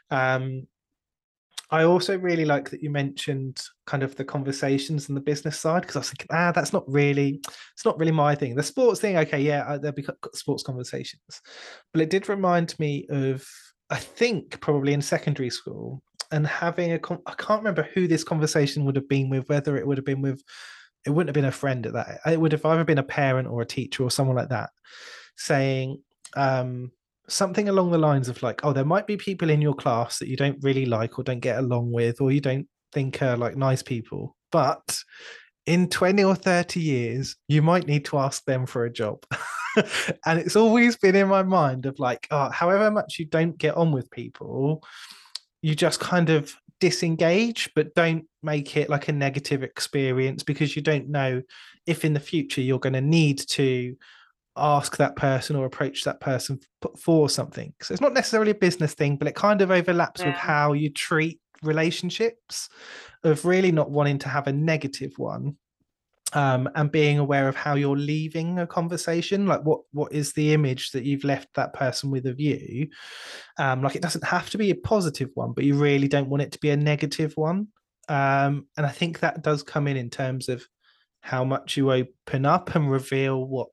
[0.09, 0.67] Um,
[1.71, 5.81] I also really like that you mentioned kind of the conversations and the business side
[5.81, 7.41] because I was thinking, ah, that's not really,
[7.73, 8.55] it's not really my thing.
[8.55, 11.41] The sports thing, okay, yeah, I- there'll be sports conversations,
[11.91, 13.45] but it did remind me of,
[13.89, 16.01] I think, probably in secondary school
[16.31, 19.85] and having a, I can't remember who this conversation would have been with, whether it
[19.87, 20.43] would have been with,
[21.05, 22.19] it wouldn't have been a friend at that.
[22.25, 24.71] It would have either been a parent or a teacher or someone like that,
[25.37, 26.01] saying,
[26.35, 26.91] um,
[27.27, 30.27] something along the lines of like, oh, there might be people in your class that
[30.27, 33.55] you don't really like or don't get along with, or you don't think are like
[33.57, 34.99] nice people, but
[35.65, 39.25] in 20 or 30 years, you might need to ask them for a job.
[40.25, 43.75] and it's always been in my mind of like, oh, however much you don't get
[43.75, 44.83] on with people,
[45.61, 50.81] you just kind of disengage, but don't make it like a negative experience because you
[50.81, 51.41] don't know
[51.87, 53.95] if in the future you're going to need to
[54.57, 56.59] ask that person or approach that person
[56.97, 57.73] for something.
[57.81, 60.89] So it's not necessarily a business thing, but it kind of overlaps with how you
[60.89, 62.69] treat relationships
[63.23, 65.57] of really not wanting to have a negative one.
[66.33, 70.53] Um, and being aware of how you're leaving a conversation, like what what is the
[70.53, 72.89] image that you've left that person with of you?
[73.57, 76.43] Um, like it doesn't have to be a positive one, but you really don't want
[76.43, 77.67] it to be a negative one.
[78.09, 80.65] Um, and I think that does come in in terms of
[81.21, 83.69] how much you open up and reveal what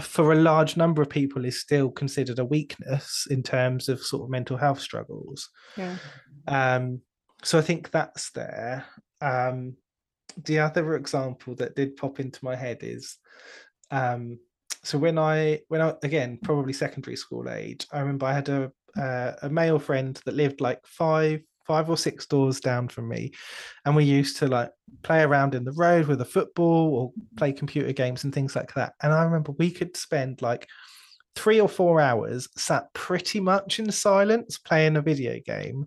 [0.00, 4.24] for a large number of people is still considered a weakness in terms of sort
[4.24, 5.48] of mental health struggles.
[5.76, 5.96] Yeah.
[6.48, 7.00] Um,
[7.42, 8.86] so I think that's there.
[9.20, 9.76] Um,
[10.44, 13.16] the other example that did pop into my head is
[13.90, 14.38] um,
[14.82, 18.72] so when I when I again probably secondary school age, I remember I had a
[18.98, 23.32] uh, a male friend that lived like five five or six doors down from me.
[23.84, 24.70] And we used to like
[25.02, 28.74] play around in the road with a football or play computer games and things like
[28.74, 28.94] that.
[29.02, 30.68] And i remember we could spend like
[31.34, 35.86] three or four hours sat pretty much in silence playing a video game.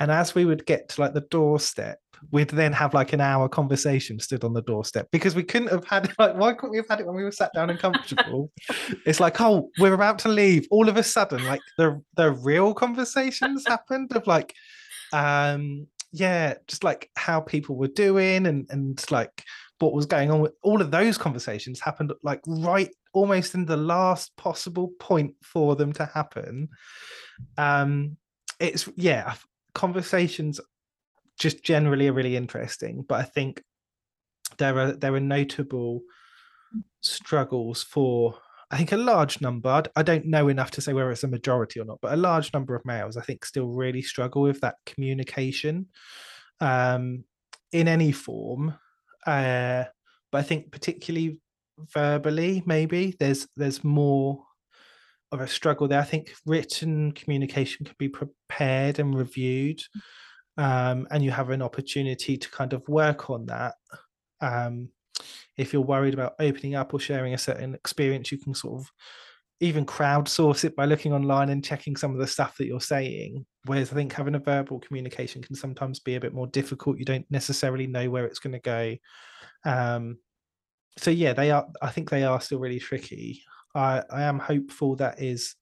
[0.00, 1.98] And as we would get to like the doorstep
[2.30, 5.84] we'd then have like an hour conversation stood on the doorstep because we couldn't have
[5.84, 7.78] had it like why couldn't we have had it when we were sat down and
[7.78, 8.50] comfortable?
[9.06, 10.66] It's like oh we're about to leave.
[10.70, 14.54] All of a sudden like the the real conversations happened of like
[15.12, 19.44] um yeah just like how people were doing and and like
[19.78, 23.76] what was going on with all of those conversations happened like right almost in the
[23.76, 26.68] last possible point for them to happen.
[27.58, 28.16] Um
[28.60, 29.34] it's yeah
[29.74, 30.60] conversations
[31.38, 33.62] just generally are really interesting but i think
[34.58, 36.02] there are there are notable
[37.00, 38.38] struggles for
[38.72, 41.78] I think a large number, I don't know enough to say whether it's a majority
[41.78, 44.76] or not, but a large number of males, I think, still really struggle with that
[44.86, 45.88] communication
[46.58, 47.24] um,
[47.72, 48.74] in any form.
[49.26, 49.84] Uh,
[50.30, 51.38] but I think particularly
[51.92, 54.42] verbally, maybe there's there's more
[55.32, 56.00] of a struggle there.
[56.00, 59.82] I think written communication can be prepared and reviewed,
[60.56, 63.74] um, and you have an opportunity to kind of work on that.
[64.40, 64.88] Um,
[65.56, 68.90] if you're worried about opening up or sharing a certain experience, you can sort of
[69.60, 73.46] even crowdsource it by looking online and checking some of the stuff that you're saying.
[73.66, 76.98] Whereas I think having a verbal communication can sometimes be a bit more difficult.
[76.98, 78.96] You don't necessarily know where it's going to go.
[79.64, 80.18] Um,
[80.98, 81.66] so yeah, they are.
[81.80, 83.44] I think they are still really tricky.
[83.74, 85.54] I, I am hopeful that is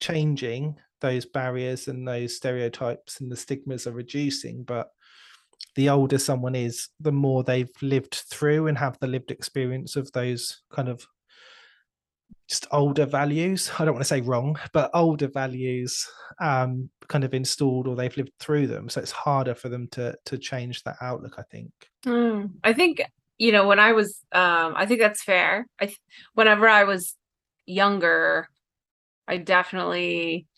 [0.00, 4.88] changing those barriers and those stereotypes and the stigmas are reducing, but
[5.78, 10.10] the older someone is, the more they've lived through and have the lived experience of
[10.10, 11.06] those kind of
[12.48, 13.70] just older values.
[13.78, 16.04] I don't want to say wrong, but older values
[16.40, 18.88] um, kind of installed or they've lived through them.
[18.88, 21.36] So it's harder for them to to change that outlook.
[21.38, 21.70] I think.
[22.04, 23.00] Mm, I think
[23.38, 24.18] you know when I was.
[24.32, 25.68] Um, I think that's fair.
[25.80, 25.94] I
[26.34, 27.14] whenever I was
[27.66, 28.48] younger,
[29.28, 30.48] I definitely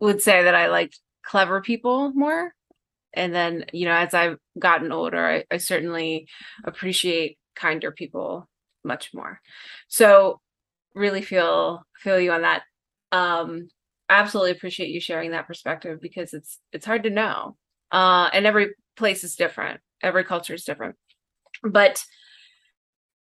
[0.00, 2.52] would say that I liked clever people more
[3.14, 6.26] and then you know as i've gotten older I, I, certainly
[6.64, 8.48] appreciate kinder people
[8.84, 9.40] much more.
[9.88, 10.40] So
[10.94, 12.62] really feel feel you on that.
[13.12, 13.68] Um
[14.08, 17.56] absolutely appreciate you sharing that perspective because it's it's hard to know.
[17.90, 19.80] Uh and every place is different.
[20.02, 20.96] Every culture is different.
[21.62, 22.02] But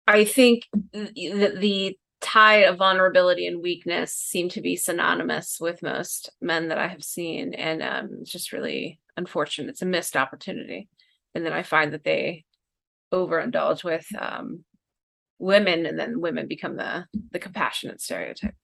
[0.07, 6.31] i think the, the tide of vulnerability and weakness seem to be synonymous with most
[6.41, 7.55] men that I have seen.
[7.55, 9.71] And um, just really unfortunate.
[9.71, 10.89] It's a missed opportunity.
[11.35, 12.45] And then I find that they
[13.13, 14.65] overindulge with um,
[15.39, 18.55] women and then women become the the compassionate stereotype.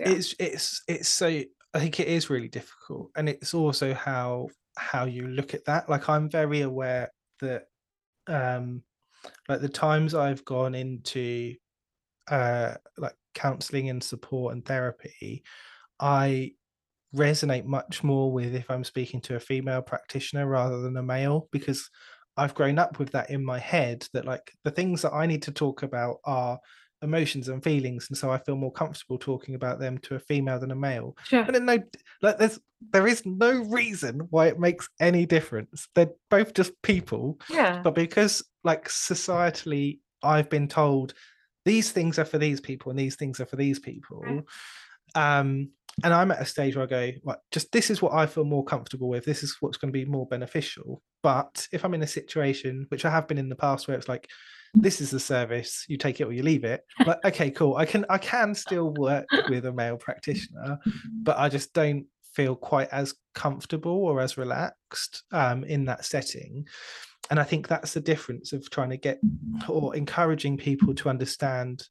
[0.00, 1.26] It's it's it's so
[1.74, 3.10] I think it is really difficult.
[3.16, 5.88] And it's also how how you look at that.
[5.88, 7.64] Like I'm very aware that
[8.26, 8.82] um
[9.48, 11.54] like the times I've gone into
[12.30, 15.42] uh, like counseling and support and therapy,
[16.00, 16.52] I
[17.14, 21.48] resonate much more with if I'm speaking to a female practitioner rather than a male
[21.52, 21.88] because
[22.36, 25.42] I've grown up with that in my head that like the things that I need
[25.42, 26.58] to talk about are
[27.00, 30.58] emotions and feelings and so I feel more comfortable talking about them to a female
[30.58, 31.16] than a male.
[31.24, 31.42] Sure.
[31.42, 31.78] And no
[32.22, 32.58] like there's
[32.92, 35.88] there is no reason why it makes any difference.
[35.94, 37.40] They're both just people.
[37.48, 37.80] Yeah.
[37.82, 41.14] But because like societally I've been told
[41.64, 44.42] these things are for these people and these things are for these people
[45.14, 45.70] um
[46.04, 48.44] and i'm at a stage where i go right just this is what i feel
[48.44, 49.24] more comfortable with.
[49.24, 51.02] This is what's going to be more beneficial.
[51.22, 54.08] But if i'm in a situation which i have been in the past where it's
[54.08, 54.28] like
[54.74, 55.86] this is the service.
[55.88, 56.82] You take it or you leave it.
[57.06, 57.76] Like okay cool.
[57.76, 60.78] I can i can still work with a male practitioner
[61.22, 62.06] but i just don't
[62.38, 66.64] feel quite as comfortable or as relaxed um, in that setting.
[67.30, 69.18] And I think that's the difference of trying to get
[69.68, 71.82] or encouraging people to understand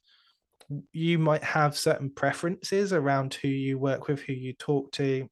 [0.92, 5.28] you might have certain preferences around who you work with, who you talk to,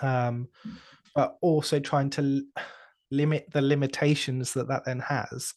[0.00, 0.48] um,
[1.14, 2.44] but also trying to
[3.10, 5.52] limit the limitations that that then has.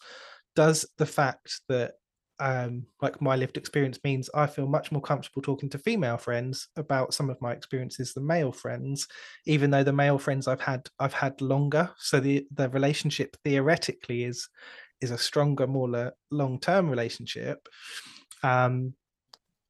[0.56, 1.94] Does the fact that
[2.40, 6.68] um, like my lived experience means I feel much more comfortable talking to female friends
[6.76, 9.08] about some of my experiences than male friends,
[9.46, 11.90] even though the male friends I've had I've had longer.
[11.98, 14.50] So the the relationship theoretically is
[15.02, 17.68] is a stronger, more long term relationship.
[18.46, 18.94] Um,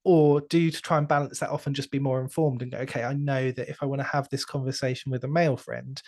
[0.04, 2.78] or do you try and balance that off and just be more informed and go,
[2.80, 6.00] okay, I know that if I want to have this conversation with a male friend,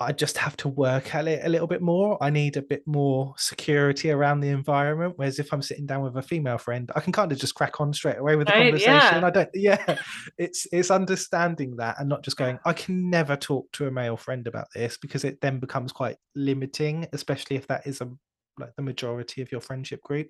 [0.00, 2.22] I just have to work at it a little bit more.
[2.22, 5.14] I need a bit more security around the environment.
[5.16, 7.80] Whereas if I'm sitting down with a female friend, I can kind of just crack
[7.80, 9.18] on straight away with the Right, conversation.
[9.18, 9.26] yeah.
[9.26, 9.98] I don't, yeah,
[10.38, 12.58] it's it's understanding that and not just going.
[12.64, 16.16] I can never talk to a male friend about this because it then becomes quite
[16.34, 18.10] limiting, especially if that is a
[18.58, 20.28] like the majority of your friendship group.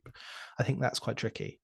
[0.59, 1.61] I think that's quite tricky.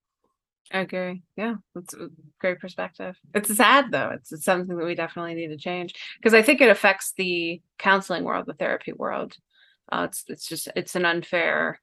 [0.72, 1.22] I agree.
[1.36, 2.08] Yeah, that's a
[2.38, 3.16] great perspective.
[3.34, 4.10] It's sad though.
[4.14, 7.60] It's, it's something that we definitely need to change because I think it affects the
[7.78, 9.36] counseling world, the therapy world.
[9.90, 11.80] Uh, it's it's just it's an unfair.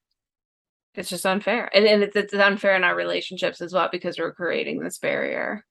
[0.95, 4.34] It's just unfair, and and it's, it's unfair in our relationships as well because we're
[4.34, 5.65] creating this barrier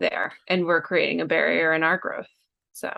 [0.00, 2.28] there, and we're creating a barrier in our growth.
[2.72, 2.90] So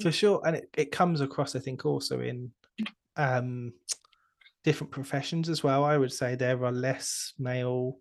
[0.00, 2.50] for sure and it, it comes across i think also in
[3.16, 3.72] um
[4.64, 5.84] different professions as well.
[5.84, 7.98] I would say there are less male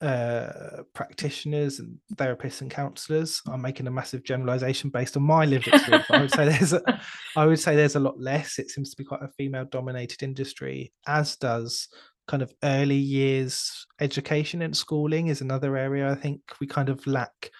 [0.00, 3.42] uh practitioners and therapists and counselors.
[3.46, 7.00] I'm making a massive generalization based on my lived experience i would say there's a,
[7.36, 8.58] i would say there's a lot less.
[8.58, 11.88] It seems to be quite a female dominated industry as does
[12.28, 17.06] kind of early years education and schooling is another area i think we kind of
[17.06, 17.50] lack.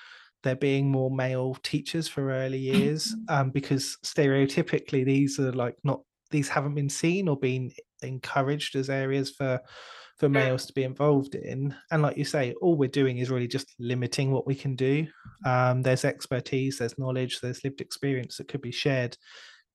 [0.42, 6.00] There being more male teachers for early years um, because stereotypically these are like not
[6.30, 7.70] these haven't been seen or been
[8.03, 9.61] encouraged as areas for
[10.18, 13.48] for males to be involved in and like you say all we're doing is really
[13.48, 15.07] just limiting what we can do
[15.46, 19.16] um, there's expertise there's knowledge there's lived experience that could be shared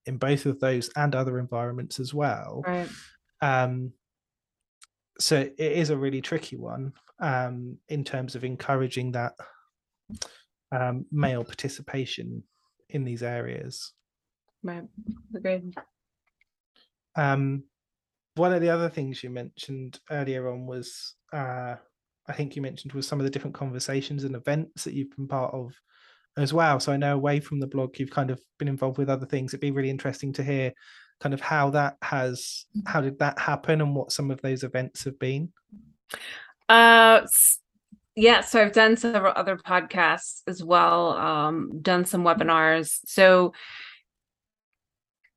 [0.06, 2.88] in both of those and other environments as well right.
[3.42, 3.92] um,
[5.20, 9.34] so it is a really tricky one um, in terms of encouraging that
[10.72, 12.44] um, male participation
[12.90, 13.94] in these areas.
[14.64, 14.84] right,
[15.36, 15.74] agreed.
[17.16, 17.64] Um,
[18.36, 21.76] one of the other things you mentioned earlier on was, uh,
[22.28, 25.28] I think you mentioned was some of the different conversations and events that you've been
[25.28, 25.74] part of
[26.38, 26.80] as well.
[26.80, 29.54] So I know away from the blog, you've kind of been involved with other things.
[29.54, 30.74] It'd be really interesting to hear
[31.22, 35.04] kind of how that has, how did that happen, and what some of those events
[35.06, 35.52] have been.
[36.68, 37.22] Uh,
[38.16, 38.42] yeah.
[38.42, 41.12] So I've done several other podcasts as well.
[41.12, 43.00] Um, done some webinars.
[43.06, 43.54] So,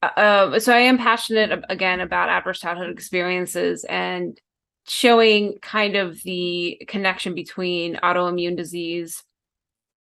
[0.02, 4.38] uh, so I am passionate again about adverse childhood experiences and
[4.86, 9.22] showing kind of the connection between autoimmune disease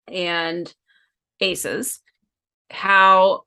[0.07, 0.73] and
[1.39, 1.99] ACEs,
[2.69, 3.43] how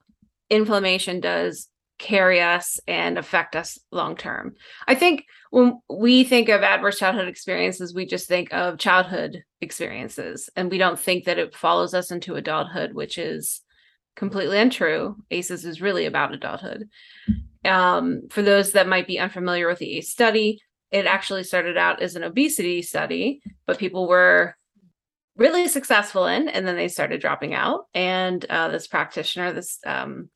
[0.50, 1.68] inflammation does
[1.98, 4.54] carry us and affect us long term.
[4.86, 10.48] I think when we think of adverse childhood experiences, we just think of childhood experiences
[10.54, 13.62] and we don't think that it follows us into adulthood, which is
[14.18, 15.16] completely untrue.
[15.30, 16.88] ACEs is really about adulthood.
[17.64, 20.60] Um, for those that might be unfamiliar with the ACE study,
[20.90, 24.56] it actually started out as an obesity study, but people were
[25.36, 27.86] really successful in, and then they started dropping out.
[27.94, 30.30] And uh, this practitioner, this um,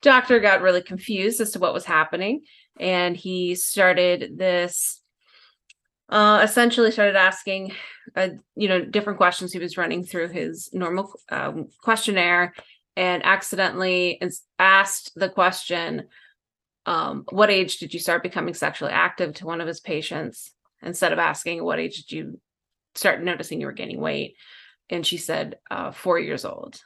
[0.00, 2.42] doctor, got really confused as to what was happening,
[2.78, 5.00] and he started this.
[6.10, 7.72] Uh, essentially, started asking,
[8.14, 9.52] uh, you know, different questions.
[9.52, 12.52] He was running through his normal um, questionnaire,
[12.96, 14.20] and accidentally
[14.58, 16.08] asked the question,
[16.86, 21.12] um, "What age did you start becoming sexually active?" to one of his patients, instead
[21.12, 22.40] of asking, "What age did you
[22.94, 24.36] start noticing you were gaining weight?
[24.90, 26.80] and she said uh, four years old.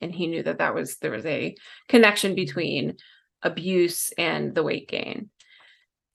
[0.00, 1.54] And he knew that that was there was a
[1.88, 2.96] connection between
[3.42, 5.30] abuse and the weight gain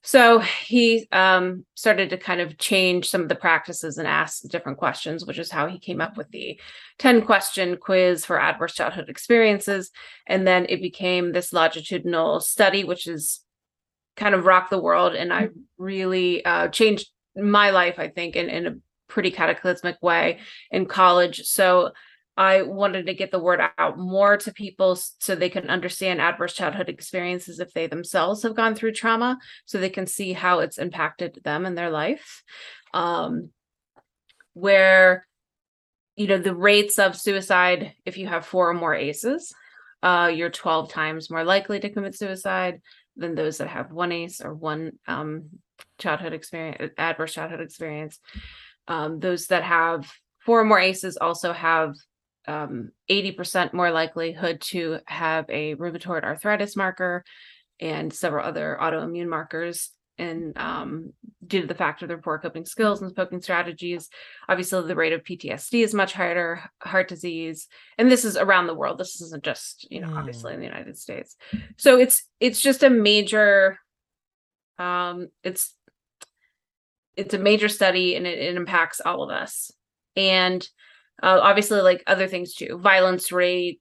[0.06, 4.78] so he um, started to kind of change some of the practices and ask different
[4.78, 6.58] questions which is how he came up with the
[6.98, 9.90] 10 question quiz for adverse childhood experiences
[10.26, 13.40] and then it became this longitudinal study which is
[14.16, 18.48] kind of rocked the world and i really uh, changed my life i think in,
[18.48, 18.74] in a
[19.08, 20.38] pretty cataclysmic way
[20.70, 21.42] in college.
[21.44, 21.92] So
[22.36, 26.52] I wanted to get the word out more to people so they can understand adverse
[26.54, 30.78] childhood experiences if they themselves have gone through trauma, so they can see how it's
[30.78, 32.42] impacted them in their life.
[32.92, 33.50] Um,
[34.54, 35.26] where,
[36.16, 39.54] you know, the rates of suicide, if you have four or more ACEs,
[40.02, 42.80] uh, you're 12 times more likely to commit suicide
[43.16, 45.44] than those that have one ACE or one um,
[45.98, 48.18] childhood experience, adverse childhood experience
[48.88, 50.10] um, those that have
[50.44, 51.94] four or more ACEs also have
[52.46, 57.24] um, 80% more likelihood to have a rheumatoid arthritis marker
[57.80, 59.90] and several other autoimmune markers.
[60.18, 61.12] And um,
[61.46, 64.08] due to the fact of their poor coping skills and coping strategies,
[64.48, 67.68] obviously the rate of PTSD is much higher, heart disease,
[67.98, 68.96] and this is around the world.
[68.96, 71.36] This isn't just you know obviously in the United States.
[71.76, 73.78] So it's it's just a major.
[74.78, 75.74] Um, it's
[77.16, 79.70] it's a major study and it, it impacts all of us.
[80.16, 80.66] And
[81.22, 83.80] uh, obviously, like other things too, violence rate,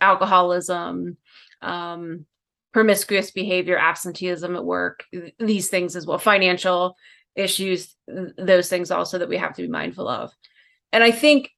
[0.00, 1.16] alcoholism,
[1.62, 2.26] um,
[2.72, 5.04] promiscuous behavior, absenteeism at work,
[5.38, 6.96] these things as well, financial
[7.36, 7.94] issues,
[8.36, 10.32] those things also that we have to be mindful of.
[10.92, 11.50] And I think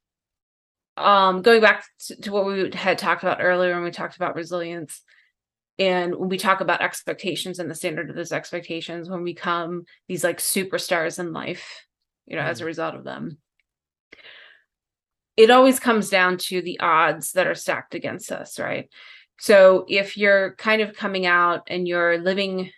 [0.96, 4.36] um, going back to, to what we had talked about earlier when we talked about
[4.36, 5.00] resilience,
[5.78, 9.84] and when we talk about expectations and the standard of those expectations when we become
[10.07, 11.86] these like superstars in life
[12.26, 12.48] you know mm.
[12.48, 13.38] as a result of them
[15.37, 18.89] it always comes down to the odds that are stacked against us right
[19.39, 22.70] so if you're kind of coming out and you're living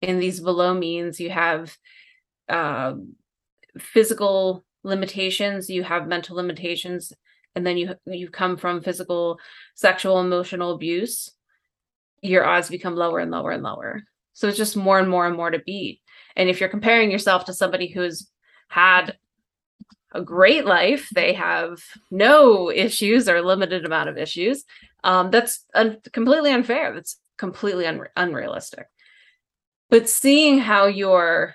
[0.00, 1.76] in these below means you have
[2.48, 2.94] uh,
[3.78, 7.12] physical limitations you have mental limitations
[7.54, 9.38] and then you you come from physical
[9.74, 11.30] sexual emotional abuse
[12.22, 14.04] your odds become lower and lower and lower.
[14.32, 16.00] So it's just more and more and more to beat.
[16.36, 18.30] And if you're comparing yourself to somebody who's
[18.68, 19.18] had
[20.14, 24.64] a great life, they have no issues or limited amount of issues.
[25.04, 26.94] Um, that's un- completely unfair.
[26.94, 28.86] That's completely un- unrealistic.
[29.90, 31.54] But seeing how you're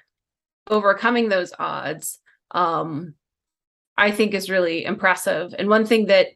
[0.69, 2.19] overcoming those odds,
[2.51, 3.15] um,
[3.97, 5.55] I think is really impressive.
[5.57, 6.27] And one thing that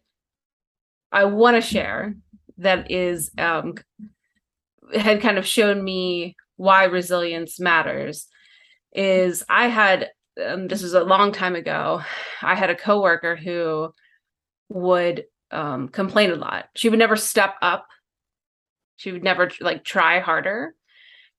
[1.11, 2.15] I want to share
[2.57, 3.75] that is um,
[4.93, 8.27] had kind of shown me why resilience matters
[8.93, 10.09] is I had
[10.45, 12.01] um, this was a long time ago.
[12.41, 13.93] I had a coworker who
[14.69, 16.69] would um, complain a lot.
[16.75, 17.87] She would never step up.
[18.97, 20.75] She would never like try harder,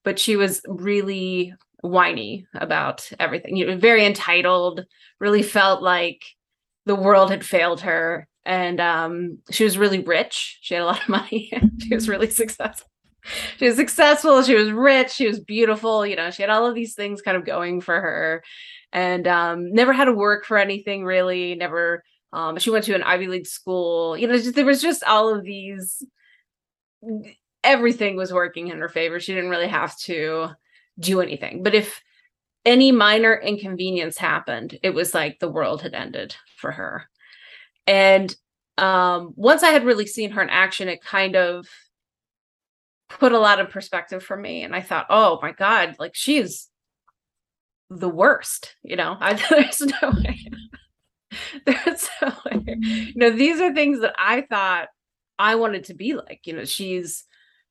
[0.04, 3.56] but she was really whiny about everything.
[3.56, 4.84] You know, very entitled.
[5.20, 6.24] Really felt like
[6.84, 10.58] the world had failed her, and um, she was really rich.
[10.60, 11.52] She had a lot of money.
[11.80, 12.91] she was really successful
[13.58, 16.74] she was successful she was rich she was beautiful you know she had all of
[16.74, 18.42] these things kind of going for her.
[18.94, 23.02] And um, never had to work for anything really never um, she went to an
[23.02, 26.04] ivy league school you know just, there was just all of these
[27.64, 30.48] everything was working in her favor she didn't really have to
[30.98, 31.62] do anything.
[31.62, 32.02] But if
[32.64, 37.08] any minor inconvenience happened it was like the world had ended for her.
[37.86, 38.34] And
[38.78, 41.66] um, once i had really seen her in action it kind of
[43.18, 46.68] put a lot of perspective for me and i thought oh my god like she's
[47.90, 49.16] the worst you know?
[49.20, 50.38] I, there's no way.
[51.64, 52.62] There's no way.
[52.66, 54.88] You know these are things that i thought
[55.38, 56.64] i wanted to be like you know?
[56.66, 57.24] She's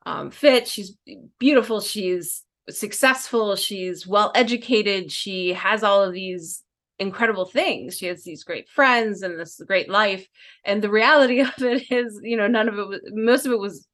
[0.06, 0.98] um, fit she's
[1.38, 6.64] beautiful she's successful she's well educated she has all of these
[7.02, 7.98] incredible things.
[7.98, 10.28] She has these great friends and this great life
[10.64, 13.60] and the reality of it is you know none of it was most of it
[13.60, 13.88] was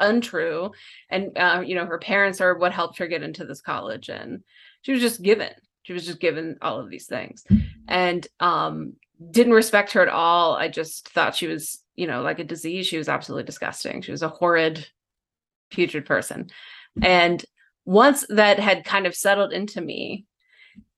[0.00, 0.70] untrue
[1.08, 4.42] and uh, you know her parents are what helped her get into this college and
[4.82, 5.50] she was just given
[5.82, 7.44] she was just given all of these things.
[7.88, 8.94] And um
[9.30, 10.54] didn't respect her at all.
[10.54, 12.86] I just thought she was you know like a disease.
[12.86, 14.02] She was absolutely disgusting.
[14.02, 14.86] She was a horrid
[15.70, 16.48] putrid person.
[17.02, 17.44] And
[17.84, 20.26] once that had kind of settled into me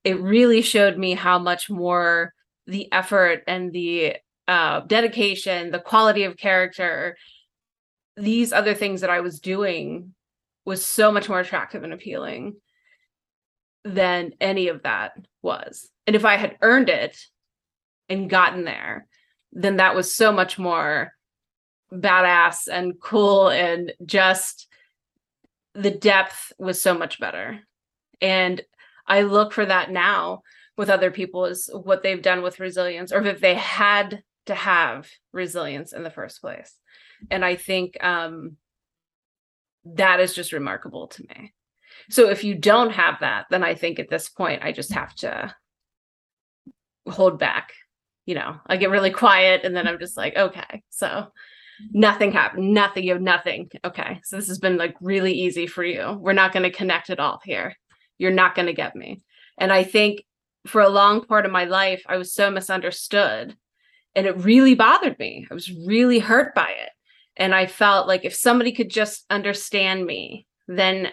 [0.05, 2.34] it really showed me how much more
[2.66, 4.16] the effort and the
[4.48, 7.16] uh, dedication the quality of character
[8.16, 10.14] these other things that I was doing
[10.64, 12.56] was so much more attractive and appealing
[13.84, 15.88] than any of that was.
[16.06, 17.16] And if I had earned it
[18.08, 19.06] and gotten there,
[19.52, 21.12] then that was so much more
[21.92, 24.68] badass and cool and just
[25.74, 27.60] the depth was so much better.
[28.20, 28.62] And
[29.06, 30.42] I look for that now
[30.76, 35.08] with other people is what they've done with resilience or if they had to have
[35.32, 36.76] resilience in the first place
[37.30, 38.56] and i think um
[39.84, 41.52] that is just remarkable to me.
[42.08, 45.14] So if you don't have that then i think at this point i just have
[45.16, 45.54] to
[47.08, 47.72] hold back
[48.24, 48.54] you know?
[48.68, 51.26] I get really quiet and then i'm just like okay so
[51.92, 53.68] nothing happened nothing you have nothing.
[53.84, 56.16] Okay so this has been like really easy for you.
[56.20, 57.74] We're not going to connect at all here.
[58.18, 59.22] You're not going to get me.
[59.58, 60.24] And i think
[60.66, 63.56] for a long part of my life i was so misunderstood
[64.14, 65.46] and it really bothered me.
[65.50, 66.90] I was really hurt by it
[67.36, 71.08] and i felt like if somebody could just understand me then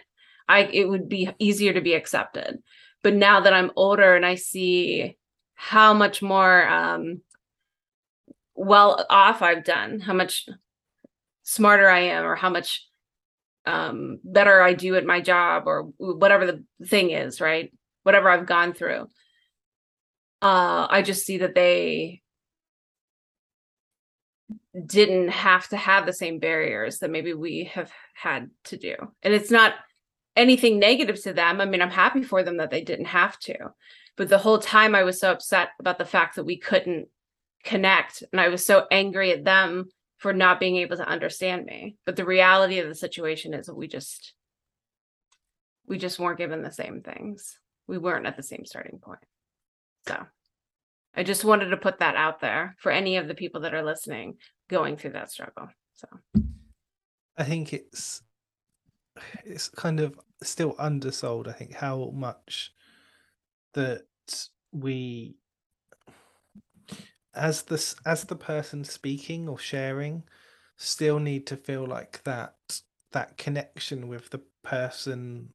[0.47, 2.59] i it would be easier to be accepted.
[3.03, 5.17] But now that i'm older and i see
[5.55, 7.21] how much more um
[8.55, 10.47] well off i've done how much
[11.43, 12.85] smarter i am or how much
[13.65, 17.71] um better i do at my job or whatever the thing is right?
[18.03, 19.07] Whatever i've gone through.
[20.41, 22.21] Uh i just see that they
[24.85, 28.95] didn't have to have the same barriers that maybe we have had to do.
[29.21, 29.75] And it's not
[30.35, 31.61] anything negative to them.
[31.61, 33.55] I mean, I'm happy for them that they didn't have to.
[34.15, 37.07] But the whole time I was so upset about the fact that we couldn't
[37.63, 41.95] connect and I was so angry at them for not being able to understand me.
[42.05, 44.33] But the reality of the situation is that we just
[45.87, 47.57] we just weren't given the same things.
[47.87, 49.19] We weren't at the same starting point.
[50.07, 50.25] So
[51.19, 53.83] I just wanted to put that out there for any of the people that are
[53.83, 54.37] listening
[54.69, 55.67] going through that struggle.
[55.95, 56.07] So
[57.37, 58.21] I think it's
[59.43, 61.49] it's kind of still undersold.
[61.49, 62.71] I think how much
[63.73, 64.05] that
[64.71, 65.35] we
[67.35, 70.23] as this as the person speaking or sharing
[70.77, 72.55] still need to feel like that
[73.11, 75.49] that connection with the person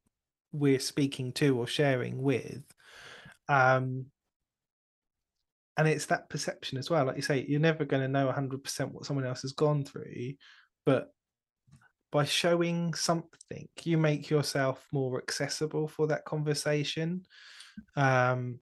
[0.51, 2.61] we're speaking to or sharing with
[3.49, 4.05] um
[5.77, 8.91] and it's that perception as well like you say you're never going to know 100%
[8.91, 10.33] what someone else has gone through
[10.85, 11.11] but
[12.11, 17.21] by showing something you make yourself more accessible for that conversation
[17.95, 18.59] um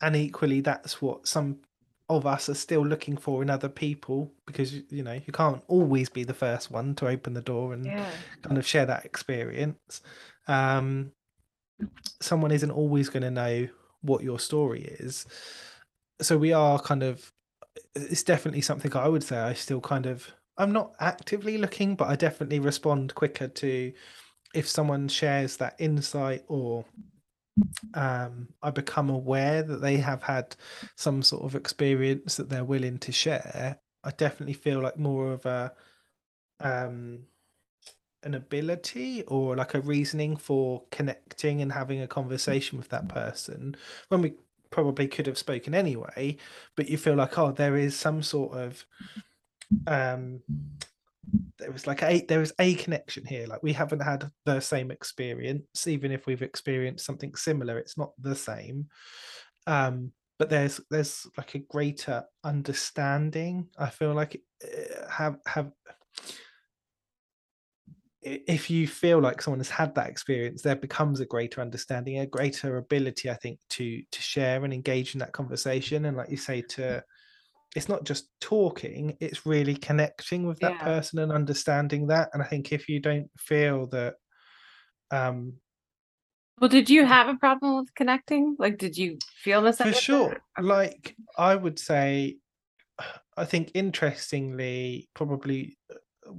[0.00, 1.58] and equally that's what some
[2.08, 6.08] of us are still looking for in other people because you know you can't always
[6.08, 8.10] be the first one to open the door and yeah.
[8.42, 10.00] kind of share that experience
[10.46, 11.12] um
[12.20, 13.68] someone isn't always going to know
[14.02, 15.26] what your story is.
[16.20, 17.32] So we are kind of
[17.94, 22.08] it's definitely something i would say i still kind of i'm not actively looking but
[22.08, 23.92] i definitely respond quicker to
[24.52, 26.84] if someone shares that insight or
[27.94, 30.56] um, I become aware that they have had
[30.96, 35.46] some sort of experience that they're willing to share, I definitely feel like more of
[35.46, 35.72] a
[36.60, 37.20] um,
[38.22, 43.76] an ability or like a reasoning for connecting and having a conversation with that person
[44.08, 44.34] when we
[44.70, 46.36] probably could have spoken anyway,
[46.76, 48.84] but you feel like oh there is some sort of
[49.86, 50.40] um
[51.58, 53.46] there was like a there was a connection here.
[53.46, 55.86] Like we haven't had the same experience.
[55.86, 58.88] Even if we've experienced something similar it's not the same.
[59.66, 65.72] Um but there's there's like a greater understanding i feel like uh, have have
[68.46, 72.26] if you feel like someone has had that experience there becomes a greater understanding a
[72.26, 76.36] greater ability i think to to share and engage in that conversation and like you
[76.36, 77.02] say to
[77.76, 80.84] it's not just talking it's really connecting with that Yeah.
[80.84, 84.14] person and understanding that and i think if you don't feel that
[85.10, 85.54] um
[86.60, 88.56] Well, did you have a problem with connecting?
[88.58, 89.78] Like, did you feel this?
[89.78, 92.36] for sure like i would say
[93.36, 95.78] i think interestingly probably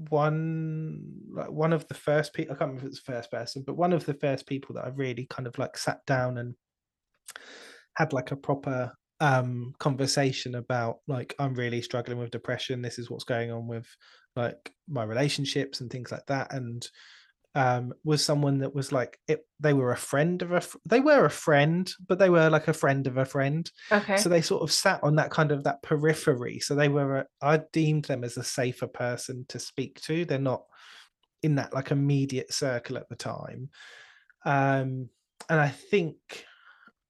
[0.09, 3.63] one like one of the first people i can't remember if it's the first person
[3.65, 6.55] but one of the first people that i really kind of like sat down and
[7.95, 13.09] had like a proper um conversation about like i'm really struggling with depression this is
[13.09, 13.87] what's going on with
[14.35, 16.87] like my relationships and things like that and
[17.59, 21.25] um was someone that was like it they were a friend of a they were
[21.25, 23.69] a friend but they were like a friend of a friend.
[23.91, 24.15] Okay.
[24.15, 26.61] so they sort of sat on that kind of that periphery.
[26.61, 30.23] So they were a, i deemed them as a safer person to speak to.
[30.23, 30.63] They're not
[31.43, 33.69] in that like immediate circle at the time.
[34.45, 35.09] Um
[35.49, 36.15] and i think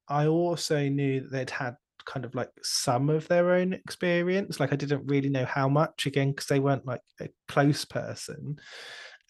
[0.08, 1.76] i also knew that they'd had
[2.06, 4.58] kind of like some of their own experience.
[4.58, 8.58] Like i didn't really know how much again because they weren't like a close person.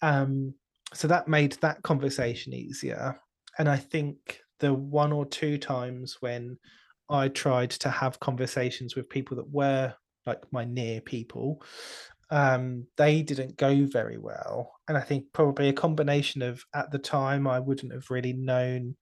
[0.01, 0.55] Um
[0.93, 3.19] so that made that conversation easier.
[3.57, 6.57] And i think the one or two times when
[7.09, 9.93] i tried to have conversations with people that were
[10.25, 11.61] like my near people
[12.29, 14.71] um they didn't go very well.
[14.87, 18.95] And i think probably a combination of at the time i wouldn't have really known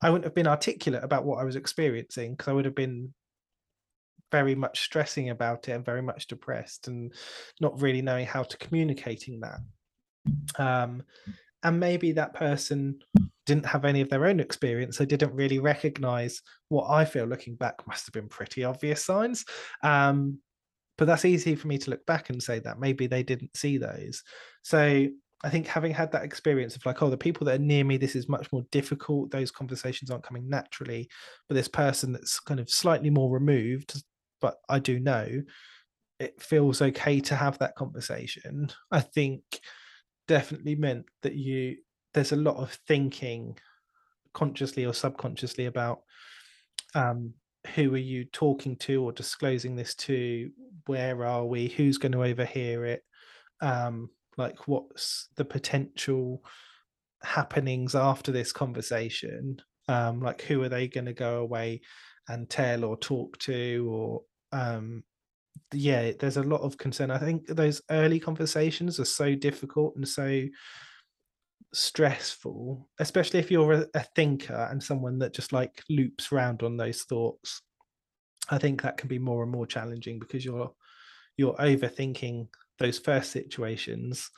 [0.00, 3.12] i wouldn't have been articulate about what i was experiencing because i would have been
[4.30, 7.12] very much stressing about it and very much depressed and
[7.60, 9.58] not really knowing how to communicating that
[10.58, 11.02] um
[11.62, 12.98] and maybe that person
[13.44, 14.96] didn't have any of their own experience.
[14.96, 19.44] So didn't really recognize what i feel looking back must have been pretty obvious signs.
[19.82, 20.38] Um
[20.98, 23.78] but that's easy for me to look back and say that maybe they didn't see
[23.78, 24.22] those.
[24.62, 25.06] So
[25.42, 27.96] i think having had that experience of like oh the people that are near me
[27.96, 29.30] this is much more difficult.
[29.30, 31.08] Those conversations aren't coming naturally.
[31.48, 34.02] But this person that's kind of slightly more removed
[34.40, 35.42] but i do know
[36.20, 38.70] it feels okay to have that conversation.
[38.92, 39.42] I think
[40.30, 41.76] definitely meant that you
[42.14, 43.58] there's a lot of thinking
[44.32, 46.02] consciously or subconsciously about
[46.94, 47.34] um
[47.74, 50.50] who are you talking to or disclosing this to?
[50.86, 51.66] Where are we?
[51.66, 53.02] Who's going to overhear it?
[53.60, 56.44] Um like what's the potential
[57.24, 59.60] happenings after this conversation?
[59.88, 61.80] Um like who are they going to go away
[62.28, 64.22] and tell or talk to or
[64.52, 65.02] um
[65.72, 70.06] yeah there's a lot of concern i think those early conversations are so difficult and
[70.06, 70.46] so
[71.72, 77.02] stressful, especially if you're a, thinker and someone that just like loops around on those
[77.02, 77.62] thoughts.
[78.48, 80.72] I think that can be more and more challenging because you're
[81.36, 82.48] you're overthinking
[82.78, 84.30] those first situations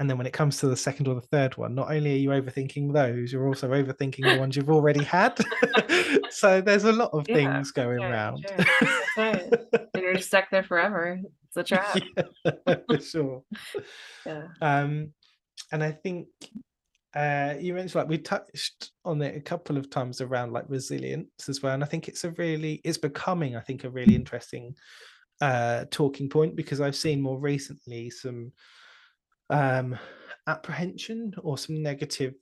[0.00, 2.16] and then when it comes to the second or the third one not only are
[2.16, 5.38] you overthinking those you're also overthinking the ones you've already had
[6.30, 8.66] so there's a lot of Yeah, things going sure, around sure.
[9.16, 9.44] Right.
[9.94, 11.20] and you're just stuck there forever.
[11.46, 11.98] It's a trap.
[12.66, 13.42] Yeah, for sure
[14.26, 14.46] Yeah.
[14.62, 15.12] um
[15.72, 16.28] and i think
[17.14, 21.48] uh you mentioned like we touched on it a couple of times around like resilience
[21.48, 24.74] as well and i think it's a really it's becoming i think a really interesting
[25.40, 28.52] uh talking point because i've seen more recently some
[29.50, 29.98] um
[30.46, 32.34] apprehension or some negative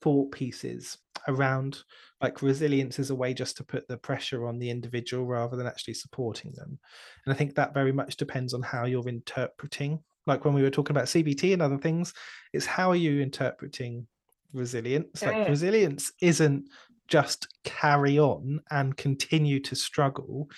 [0.00, 1.82] thought pieces around
[2.22, 5.66] like resilience is a way just to put the pressure on the individual rather than
[5.66, 6.78] actually supporting them.
[7.26, 10.70] And i think that very much depends on how you're interpreting like when we were
[10.70, 12.12] talking about cbt and other things
[12.52, 14.06] it's how are you interpreting
[14.52, 15.22] resilience?
[15.22, 16.68] Yeah, like resilience isn't
[17.08, 20.48] just carry on and continue to struggle.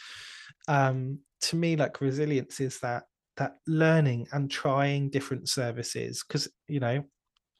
[0.69, 3.05] Um to me like resilience is that
[3.41, 7.03] that learning and trying different services because you know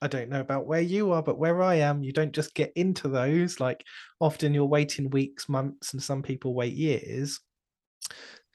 [0.03, 2.73] I don't know about where you are, but where I am, you don't just get
[2.75, 3.61] into those.
[3.61, 3.85] Like
[4.19, 7.41] often you're waiting weeks, months, and some people wait years.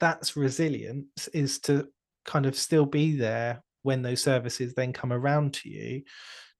[0.00, 1.88] That's resilience, is to
[2.24, 6.02] kind of still be there when those services then come around to you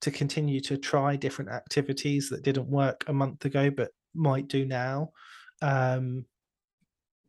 [0.03, 4.65] to continue to try different activities that didn't work a month ago but might do
[4.65, 5.11] now.
[5.63, 6.27] Um,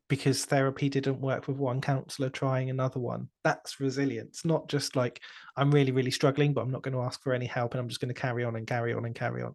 [0.09, 3.27] because therapy didn't work with one counselor trying another one.
[3.43, 5.21] That's resilience, not just like
[5.55, 7.89] I'm really, really struggling, but I'm not going to ask for any help and I'm
[7.89, 9.53] just going to carry on and carry on and carry on.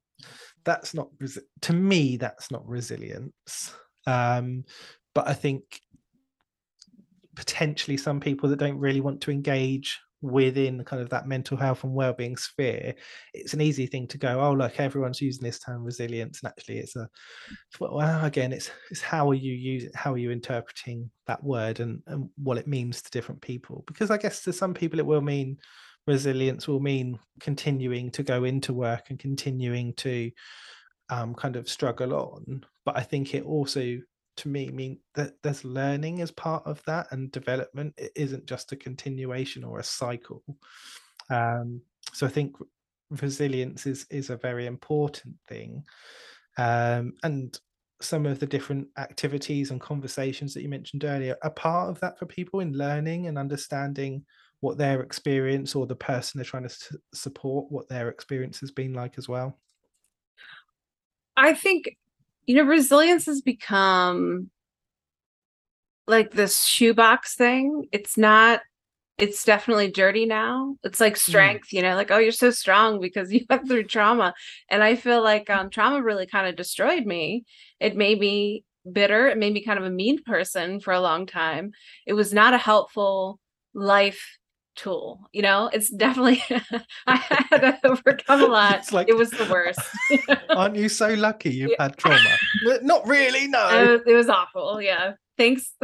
[0.65, 1.09] That's not
[1.63, 3.75] to me, that's not resilience.
[4.07, 4.65] Um,
[5.15, 5.63] but I think
[7.35, 11.83] potentially some people that don't really want to engage within kind of that mental health
[11.83, 12.95] and well-being sphere
[13.35, 16.79] it's an easy thing to go oh look everyone's using this term resilience and actually
[16.79, 17.09] it's a
[17.81, 22.01] well again it's it's how are you use how are you interpreting that word and,
[22.07, 23.85] and what it means to different people?
[23.87, 25.59] Because i guess to some people it will mean
[26.07, 30.31] resilience will mean continuing to go into work and continuing to
[31.11, 33.99] um, kind of struggle on but i think it also
[34.37, 37.95] to me mean that there's learning as part of that and development.
[37.97, 40.43] It isn't just a continuation or a cycle.
[41.31, 42.57] Um, so i think
[43.21, 45.85] resilience is is a very important thing.
[46.59, 47.59] Um, and
[48.01, 52.19] some of the different activities and conversations that you mentioned earlier are part of that
[52.19, 54.25] for people in learning and understanding
[54.61, 58.93] what their experience or the person they're trying to support what their experience has been
[58.93, 59.59] like as well.
[61.37, 61.97] I think
[62.47, 64.51] you know resilience has become
[66.07, 67.87] like this shoebox thing.
[67.93, 68.61] It's not
[69.19, 70.77] it's definitely dirty now.
[70.83, 74.35] It's like strength, you know, like oh you're so strong because you went through trauma.
[74.69, 77.45] And I feel like um trauma really kind of destroyed me.
[77.81, 81.27] It made me bitter, it made me kind of a mean person for a long
[81.27, 81.73] time.
[82.07, 83.39] It was not a helpful
[83.75, 84.39] life
[84.75, 85.69] tool, you know?
[85.73, 86.43] It's definitely
[87.07, 88.79] I had to overcome a lot.
[88.79, 89.81] It's like- it was the worst.
[90.51, 92.19] aren't you so lucky you've had trauma
[92.83, 94.81] not really It no was, it was awful.
[94.81, 95.13] Yeah.
[95.39, 95.75] Thanks.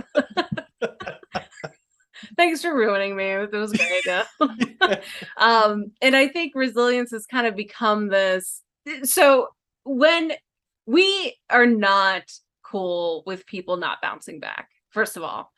[2.37, 3.25] Thanks for ruining me.
[3.31, 4.27] It was great idea.
[5.37, 8.63] um, and I think resilience has kind of become this.
[9.05, 9.49] So
[9.85, 10.33] when
[10.87, 12.25] we are not
[12.65, 15.53] cool with people not bouncing back, first of all,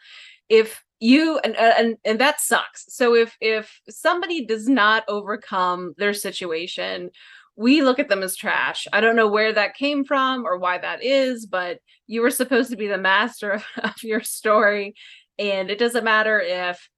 [0.48, 2.84] if you and uh, and and that sucks.
[2.88, 7.11] So if if somebody does not overcome their situation,
[7.57, 8.86] we look at them as trash.
[8.92, 12.70] I don't know where that came from or why that is, but you were supposed
[12.70, 14.94] to be the master of, of your story.
[15.38, 16.88] And it doesn't matter if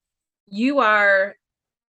[0.48, 1.36] you are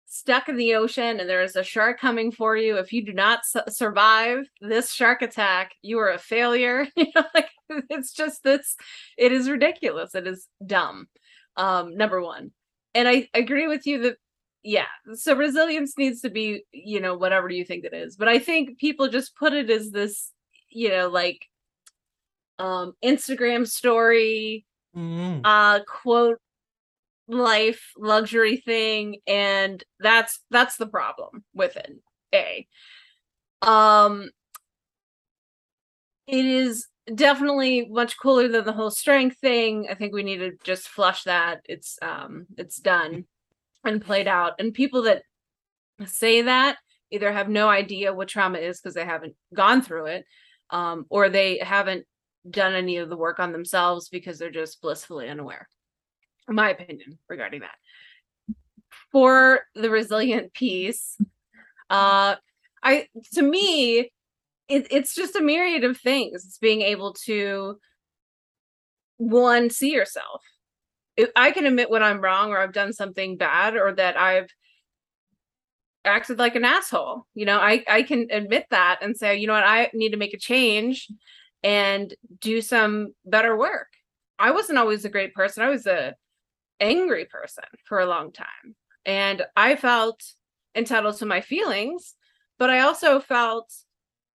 [0.06, 2.78] stuck in the ocean and there is a shark coming for you.
[2.78, 6.88] If you do not su- survive this shark attack, you are a failure.
[6.98, 7.50] You know, like
[7.90, 8.76] it's just this,
[9.18, 10.14] it is ridiculous.
[10.14, 11.08] It is dumb.
[11.58, 12.52] Um, number one.
[12.94, 14.18] And I agree with you that
[14.64, 14.86] yeah
[15.16, 18.78] so resilience needs to be you know whatever you think it is but i think
[18.78, 20.32] people just put it as this
[20.70, 21.48] you know like
[22.60, 25.42] um instagram story Mm.
[25.46, 26.38] uh quote
[27.28, 31.94] life luxury thing and that's that's the problem with it
[32.36, 32.68] a
[33.64, 34.30] um
[36.28, 39.88] it is definitely much cooler than the whole strength thing.
[39.90, 41.62] I think we need to just flush that.
[41.66, 43.26] It's um it's done
[43.84, 44.54] and played out.
[44.60, 45.24] And people that
[46.06, 46.78] say that
[47.10, 50.26] either have no idea what trauma is because they haven't gone through it
[50.70, 52.06] um, or they haven't
[52.50, 55.68] done any of the work on themselves because they're just blissfully unaware.
[56.48, 57.76] My opinion regarding that.
[59.12, 61.18] For the resilient piece
[61.90, 62.36] uh
[62.84, 64.12] I to me,
[64.72, 66.46] it, it's just a myriad of things.
[66.46, 67.78] It's being able to
[69.18, 70.42] one see yourself.
[71.18, 74.50] If I can admit when I'm wrong or I've done something bad or that I've
[76.06, 77.28] acted like an asshole.
[77.36, 80.18] You know, I I can admit that and say, you know what, I need to
[80.18, 81.08] make a change
[81.64, 83.90] and do some better work.
[84.40, 85.64] I wasn't always a great person.
[85.64, 86.16] I was a
[86.80, 88.76] angry person for a long time.
[89.06, 90.24] And I felt
[90.76, 92.16] entitled to my feelings,
[92.58, 93.72] but I also felt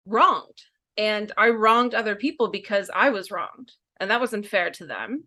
[0.05, 0.61] wronged.
[0.97, 3.73] And I wronged other people because I was wronged.
[3.99, 5.25] And that wasn't fair to them.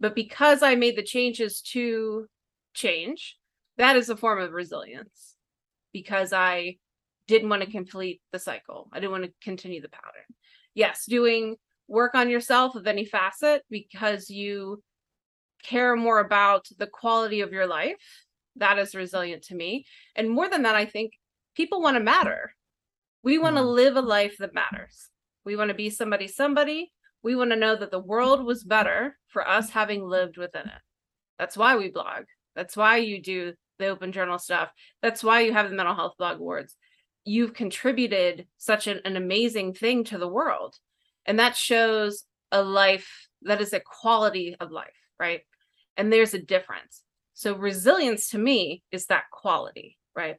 [0.00, 2.26] But because I made the changes to
[2.74, 3.36] change,
[3.78, 5.36] that is a form of resilience
[5.92, 6.76] because I
[7.26, 8.88] didn't want to complete the cycle.
[8.92, 10.24] I didn't want to continue the pattern.
[10.74, 11.56] Yes, doing
[11.88, 14.82] work on yourself of any facet because you
[15.62, 17.96] care more about the quality of your life.
[18.56, 19.86] That is resilient to me.
[20.14, 21.12] And more than that, I think
[21.54, 22.52] people want to matter.
[23.26, 23.70] We want to mm-hmm.
[23.70, 25.08] live a life that matters.
[25.44, 26.92] We want to be somebody, somebody.
[27.24, 30.80] We want to know that the world was better for us having lived within it.
[31.36, 32.26] That's why we blog.
[32.54, 34.70] That's why you do the open journal stuff.
[35.02, 36.76] That's why you have the mental health blog awards.
[37.24, 40.76] You've contributed such an, an amazing thing to the world.
[41.24, 42.22] And that shows
[42.52, 44.86] a life that is a quality of life,
[45.18, 45.40] right?
[45.96, 47.02] And there's a difference.
[47.34, 50.36] So resilience to me is that quality, right?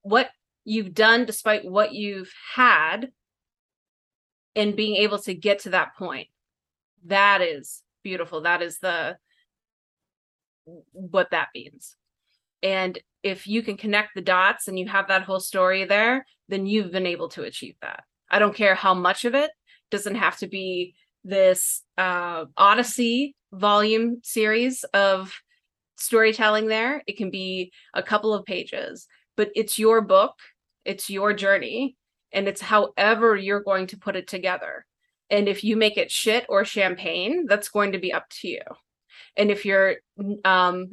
[0.00, 0.30] What
[0.64, 3.10] you've done despite what you've had
[4.54, 6.28] and being able to get to that point.
[7.06, 8.42] That is beautiful.
[8.42, 9.16] That is the
[10.92, 11.96] what that means.
[12.62, 16.66] And if you can connect the dots and you have that whole story there, then
[16.66, 18.04] you've been able to achieve that.
[18.30, 19.50] I don't care how much of it
[19.90, 20.94] doesn't have to be
[21.24, 25.34] this uh, Odyssey volume series of
[25.96, 27.02] storytelling there.
[27.06, 29.06] It can be a couple of pages,
[29.36, 30.34] but it's your book,
[30.84, 31.96] it's your journey,
[32.32, 34.86] and it's however you're going to put it together.
[35.30, 38.60] And if you make it shit or champagne, that's going to be up to you.
[39.36, 39.96] And if you're
[40.44, 40.90] um,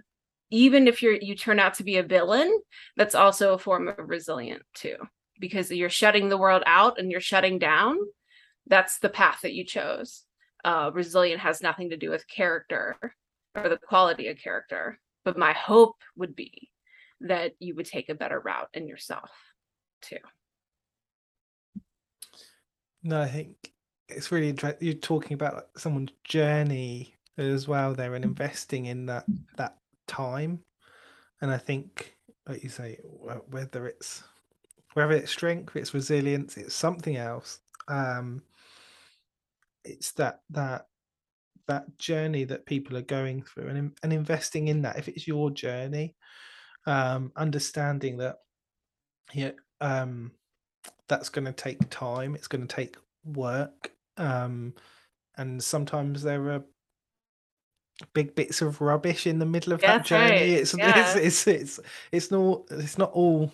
[0.50, 2.52] even if you're you turn out to be a villain,
[2.96, 4.96] that's also a form of resilient too,
[5.40, 7.98] because you're shutting the world out and you're shutting down.
[8.68, 10.24] That's the path that you chose.
[10.64, 12.98] Uh, resilient has nothing to do with character
[13.56, 16.70] or the quality of character, but my hope would be
[17.22, 19.32] that you would take a better route in yourself
[20.02, 20.18] too.
[23.04, 23.72] No, I think
[24.10, 24.86] it's really interesting.
[24.86, 29.26] You're talking about someone's journey as well there and investing in that
[29.58, 29.78] that
[30.08, 30.64] time.
[31.42, 34.24] And I think, like you say, whether it's
[34.94, 37.60] whether it's strength, it's resilience, it's something else.
[37.88, 38.42] Um,
[39.86, 40.88] it's that that
[41.68, 44.98] that journey that people are going through and and investing in that.
[44.98, 46.16] If it's your journey,
[46.86, 48.38] um, understanding that,
[49.34, 49.52] yeah,
[49.82, 50.32] um,
[51.08, 52.36] that's going to take time.
[52.36, 54.74] It's going to take work, um,
[55.38, 56.64] and sometimes there are
[58.14, 60.32] big bits of rubbish in the middle of that journey.
[60.32, 60.42] right.
[60.42, 61.18] It's, Yeah.
[61.18, 61.80] it's it's it's
[62.12, 63.52] it's not it's not all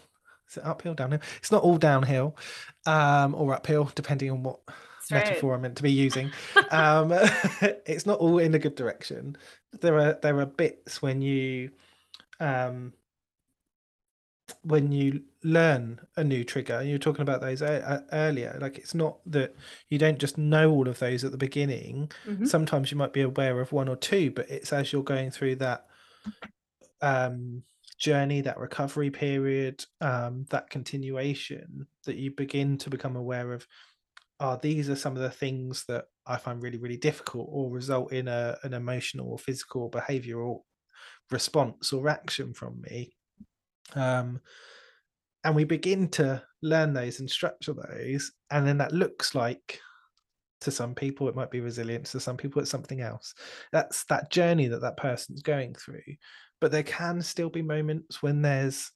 [0.50, 1.22] is it uphill downhill.
[1.38, 2.36] It's not all downhill,
[2.86, 4.60] um, or uphill depending on what
[5.12, 5.26] right.
[5.26, 6.32] metaphor I'm meant to be using.
[6.72, 7.12] um,
[7.86, 9.38] it's not all in a good direction.
[9.82, 11.72] There are there are bits when you
[12.40, 12.94] um,
[14.62, 16.84] when you learn a new trigger.
[16.84, 18.58] You were talking about those uh, earlier.
[18.62, 19.56] Like it's not that
[19.89, 22.12] you don't just know all of those at the beginning.
[22.26, 22.48] Mhm.
[22.48, 25.56] Sometimes you might be aware of one or two, but it's as you're going through
[25.58, 25.88] that
[27.02, 27.64] um,
[28.00, 33.68] journey, that recovery period, um, that continuation, that you begin to become aware of.
[34.39, 38.12] Ah, these are some of the things that I find really, really difficult, or result
[38.14, 40.62] in a an emotional or physical or behavioural
[41.32, 43.16] response or action from me.
[43.94, 44.40] Um,
[45.44, 49.80] and we begin to learn those and structure those, and then that looks like
[50.62, 53.34] to some people it might be resilience to some people it's something else.
[53.72, 56.02] That's that journey that that person's going through.
[56.60, 58.92] But there can still be moments when there's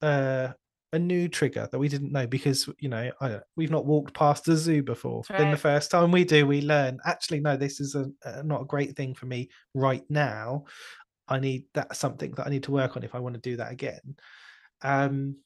[0.00, 0.48] uh,
[0.92, 4.14] a new trigger that we didn't know because you know I don't, we've not walked
[4.14, 5.22] past a zoo before.
[5.28, 8.62] Then the first time we do we learn actually no this is a, a not
[8.62, 10.64] a great thing for me right now
[11.28, 13.56] i need that's something that i need to work on if i want to do
[13.56, 14.00] that again
[14.82, 15.36] um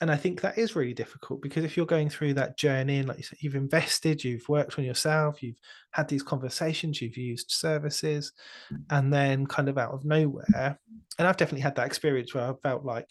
[0.00, 3.08] and i think that is really difficult because if you're going through that journey and
[3.08, 5.58] like you said you've invested you've worked on yourself you've
[5.90, 8.32] had these conversations you've used services
[8.90, 10.78] and then kind of out of nowhere
[11.18, 13.08] and i've definitely had that experience where i felt like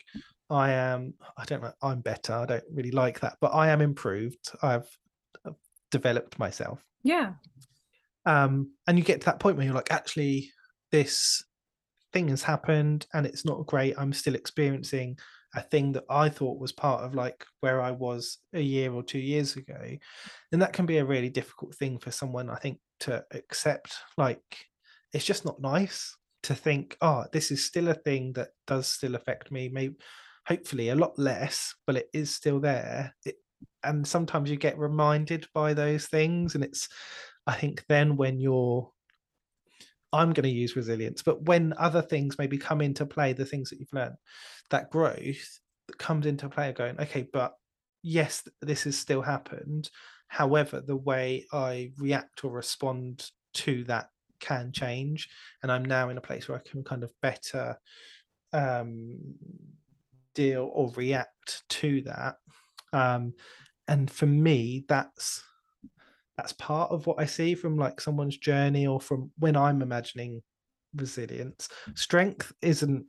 [0.49, 3.81] i am i don't know i'm better i don't really like that but i am
[3.81, 4.87] improved i've
[5.45, 5.55] I've
[5.91, 7.33] developed myself Yeah.
[8.25, 10.51] um and you get to that point where you're like actually
[10.91, 11.43] this
[12.13, 15.17] thing has happened and it's not great i'm still experiencing
[15.55, 19.03] a thing that I thought was part of like where I was a year or
[19.03, 19.97] two years ago,
[20.51, 23.95] then that can be a really difficult thing for someone, I think, to accept.
[24.17, 24.43] Like,
[25.13, 29.15] it's just not nice to think, oh, this is still a thing that does still
[29.15, 29.69] affect me.
[29.69, 29.95] Maybe,
[30.45, 33.15] hopefully, a lot less, but it is still there.
[33.25, 33.35] It,
[33.83, 36.87] and sometimes you get reminded by those things, and it's,
[37.47, 38.91] I think, then when you're
[40.11, 41.21] I'm going to use resilience.
[41.21, 44.15] But when other things maybe come into play, the things that you've learned,
[44.69, 47.53] that growth that comes into play, going, okay, but
[48.01, 49.89] yes, this has still happened.
[50.27, 55.29] However, the way I react or respond to that can change.
[55.61, 57.77] And I'm now in a place where I can kind of better
[58.53, 59.17] um,
[60.33, 62.35] deal or react to that.
[62.93, 63.33] Um,
[63.87, 65.43] and for me, that's
[66.39, 70.41] that's part of what I see from like someone's journey or from when I'm imagining
[70.95, 71.67] resilience.
[71.95, 73.05] Strength isn't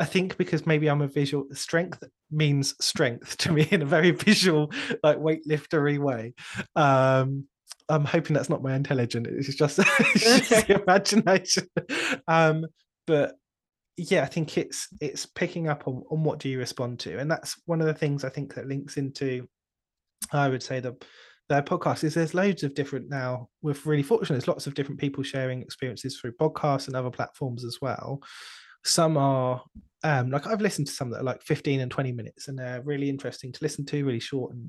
[0.00, 2.02] I think because maybe I'm a visual strength
[2.32, 4.72] means strength to me in a very visual,
[5.04, 6.34] like weightliftery way.
[6.74, 7.44] Um
[7.88, 9.28] I'm hoping that's not my intelligence.
[9.48, 11.68] It's just, it's just imagination.
[12.26, 12.66] Um,
[13.06, 13.36] but
[13.96, 17.30] yeah, I think it's it's picking up on, on what do you respond to, and
[17.30, 19.48] that's one of the things I think that links into,
[20.32, 20.96] I would say the
[21.48, 25.00] their podcast is there's loads of different now we're really fortunate there's lots of different
[25.00, 28.22] people sharing experiences through podcasts and other platforms as well.
[28.84, 29.62] Some are
[30.04, 32.80] um like i've listened to some that are like 15 and 20 minutes and they're
[32.82, 34.68] really interesting to listen to really short and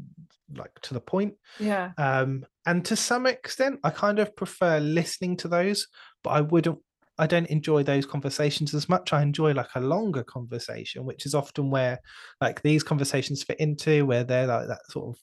[0.55, 1.35] like to the point.
[1.59, 1.91] Yeah.
[1.97, 5.87] Um and to some extent i kind of prefer listening to those
[6.23, 6.79] but i wouldn't
[7.19, 9.13] I don't enjoy those conversations as much.
[9.13, 11.99] I enjoy like a longer conversation, which is often where
[12.41, 15.21] like these conversations fit into, where they're like that sort of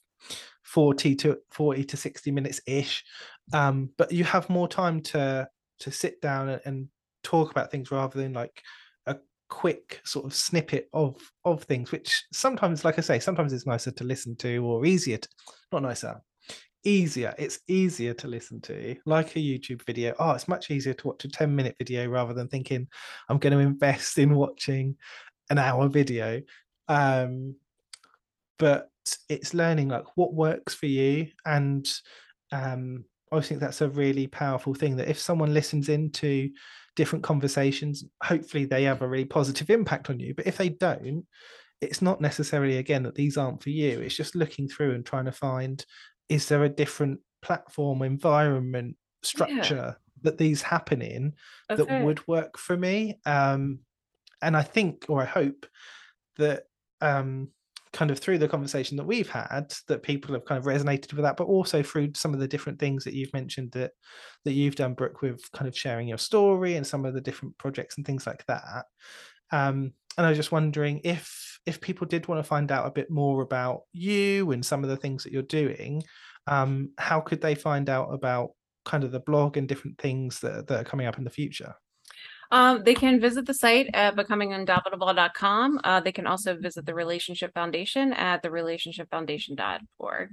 [0.63, 3.03] 40 to 40 to 60 minutes ish
[3.53, 5.47] um, but you have more time to
[5.79, 6.87] to sit down and, and,
[7.23, 8.63] talk about things rather than like
[9.07, 9.17] a
[9.49, 13.91] quick sort of snippet of of things which sometimes like i say sometimes it's nicer
[13.91, 15.27] to listen to or easier to
[15.73, 16.21] not nicer
[16.87, 20.15] easier it's easier to listen to like a youtube video.
[20.19, 22.87] Oh it's much easier to watch a 10 minute video rather than thinking
[23.29, 24.95] i'm going to invest in watching
[25.49, 26.41] an hour video.
[26.87, 27.55] Um
[28.57, 28.89] but
[29.29, 31.87] it's learning like what works for you and
[32.51, 36.49] um i think that's a really powerful thing that if someone listens into
[36.95, 41.25] different conversations hopefully they have a really positive impact on you but if they don't
[41.79, 45.25] it's not necessarily again that these aren't for you it's just looking through and trying
[45.25, 45.85] to find
[46.29, 49.93] is there a different platform environment structure yeah.
[50.23, 51.33] that these happen in
[51.71, 51.83] okay.
[51.83, 53.79] that would work for me um
[54.41, 55.65] and i think or i hope
[56.37, 56.63] that
[57.01, 57.49] um
[57.93, 61.23] kind of through the conversation that we've had that people have kind of resonated with
[61.23, 63.91] that but also through some of the different things that you've mentioned that
[64.45, 67.57] that you've done brooke with kind of sharing your story and some of the different
[67.57, 68.85] projects and things like that
[69.51, 72.91] um, and i was just wondering if if people did want to find out a
[72.91, 76.03] bit more about you and some of the things that you're doing
[76.47, 78.51] um, how could they find out about
[78.85, 81.73] kind of the blog and different things that, that are coming up in the future
[82.51, 85.81] um, they can visit the site at becomingundoubtable.com.
[85.83, 90.29] Uh, they can also visit the Relationship Foundation at therelationshipfoundation.org.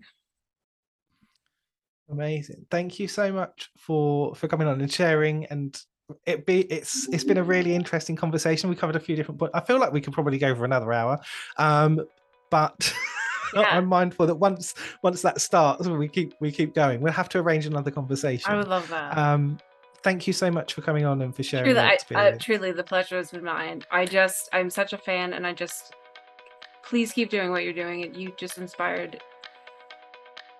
[2.10, 2.66] Amazing.
[2.70, 5.76] Thank you so much for for coming on and sharing and
[6.26, 8.68] it be it's it's been a really interesting conversation.
[8.68, 9.54] We covered a few different points.
[9.54, 11.18] I feel like we could probably go for another hour.
[11.56, 12.04] Um,
[12.50, 12.94] but
[13.54, 13.68] yeah.
[13.70, 17.00] I'm mindful that once once that starts, we keep we keep going.
[17.00, 18.50] We'll have to arrange another conversation.
[18.50, 19.16] I would love that.
[19.16, 19.58] Um,
[20.04, 21.98] thank you so much for coming on and for sharing truly.
[22.14, 23.82] I, truly, the pleasure has been mine.
[23.90, 25.94] I just, I'm such a fan, and I just,
[26.84, 28.14] please keep doing what you're doing.
[28.14, 29.20] You just inspired.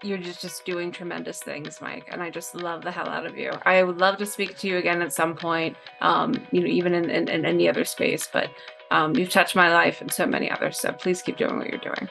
[0.02, 3.38] You're just just doing tremendous things, Mike, and I just love the hell out of
[3.38, 3.52] you.
[3.62, 5.76] I would love to speak to you again at some point.
[6.00, 8.50] Um, you know, even in, in, in any other space, but
[8.90, 10.78] um, you've touched my life and so many others.
[10.78, 12.08] So please keep doing what you're doing.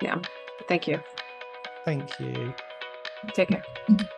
[0.00, 0.20] Yeah,
[0.68, 1.00] thank you.
[1.84, 2.54] Thank you.
[3.34, 3.64] Take care.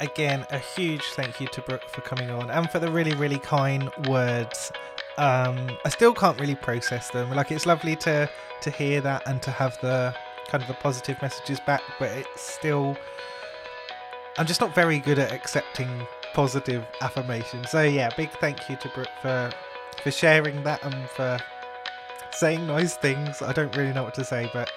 [0.00, 3.38] again, a huge thank you to Brooke for coming on and for the really, really
[3.38, 4.72] kind words.
[5.18, 7.30] Um, I still can't really process them.
[7.30, 8.28] Like it's lovely to
[8.62, 10.14] to hear that and to have the
[10.48, 12.96] kind of the positive messages back, but it's still
[14.38, 17.64] I'm just not very good at accepting positive affirmation.
[17.66, 19.50] So yeah, big thank you to Brooke for
[20.02, 21.38] for sharing that and for
[22.32, 23.40] saying nice things.
[23.40, 24.70] I don't really know what to say, but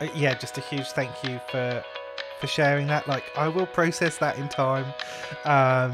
[0.00, 1.84] uh, yeah, just a huge thank you for
[2.40, 3.06] for sharing that.
[3.08, 4.86] Like, I will process that in time.
[5.44, 5.92] Um,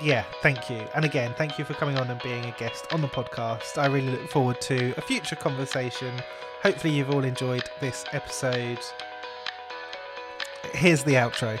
[0.00, 0.86] yeah, thank you.
[0.94, 3.78] And again, thank you for coming on and being a guest on the podcast.
[3.78, 6.14] I really look forward to a future conversation.
[6.62, 8.78] Hopefully, you've all enjoyed this episode.
[10.72, 11.58] Here's the outro.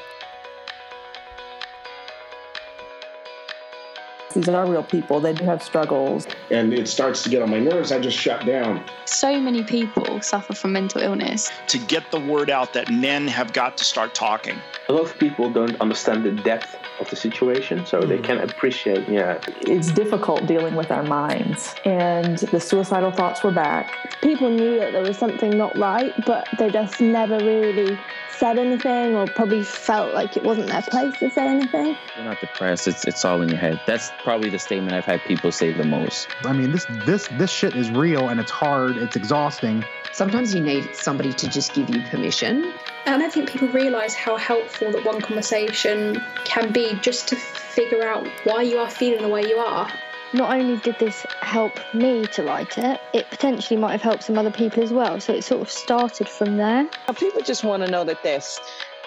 [4.34, 5.20] These are real people.
[5.20, 6.26] They do have struggles.
[6.50, 7.92] And it starts to get on my nerves.
[7.92, 8.84] I just shut down.
[9.06, 11.50] So many people suffer from mental illness.
[11.68, 14.58] To get the word out that men have got to start talking.
[14.88, 19.08] A lot of people don't understand the depth of the situation, so they can't appreciate.
[19.08, 21.74] Yeah, It's difficult dealing with our minds.
[21.84, 23.94] And the suicidal thoughts were back.
[24.20, 27.98] People knew that there was something not right, but they just never really
[28.38, 31.96] said anything or probably felt like it wasn't their place to say anything.
[32.16, 32.86] You're not depressed.
[32.86, 33.80] It's it's all in your head.
[33.86, 36.28] That's probably the statement I've had people say the most.
[36.44, 38.98] I mean, this this this shit is real and it's hard.
[38.98, 39.82] It's exhausting.
[40.12, 42.74] Sometimes you need somebody to just give you permission.
[43.06, 47.36] And I don't think people realise how helpful that one conversation can be just to
[47.36, 49.90] figure out why you are feeling the way you are.
[50.34, 54.36] Not only did this help me to write it, it potentially might have helped some
[54.36, 55.20] other people as well.
[55.20, 56.86] So it sort of started from there.
[57.16, 58.60] People just want to know that they're, s-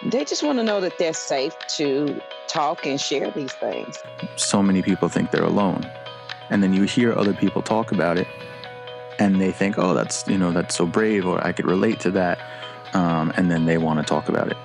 [0.06, 4.00] they just want to know that they're safe to talk and share these things.
[4.36, 5.90] So many people think they're alone.
[6.50, 8.28] And then you hear other people talk about it
[9.20, 12.12] and they think, oh, that's, you know, that's so brave or I could relate to
[12.12, 12.40] that.
[12.94, 14.58] Um, and then they want to talk about it.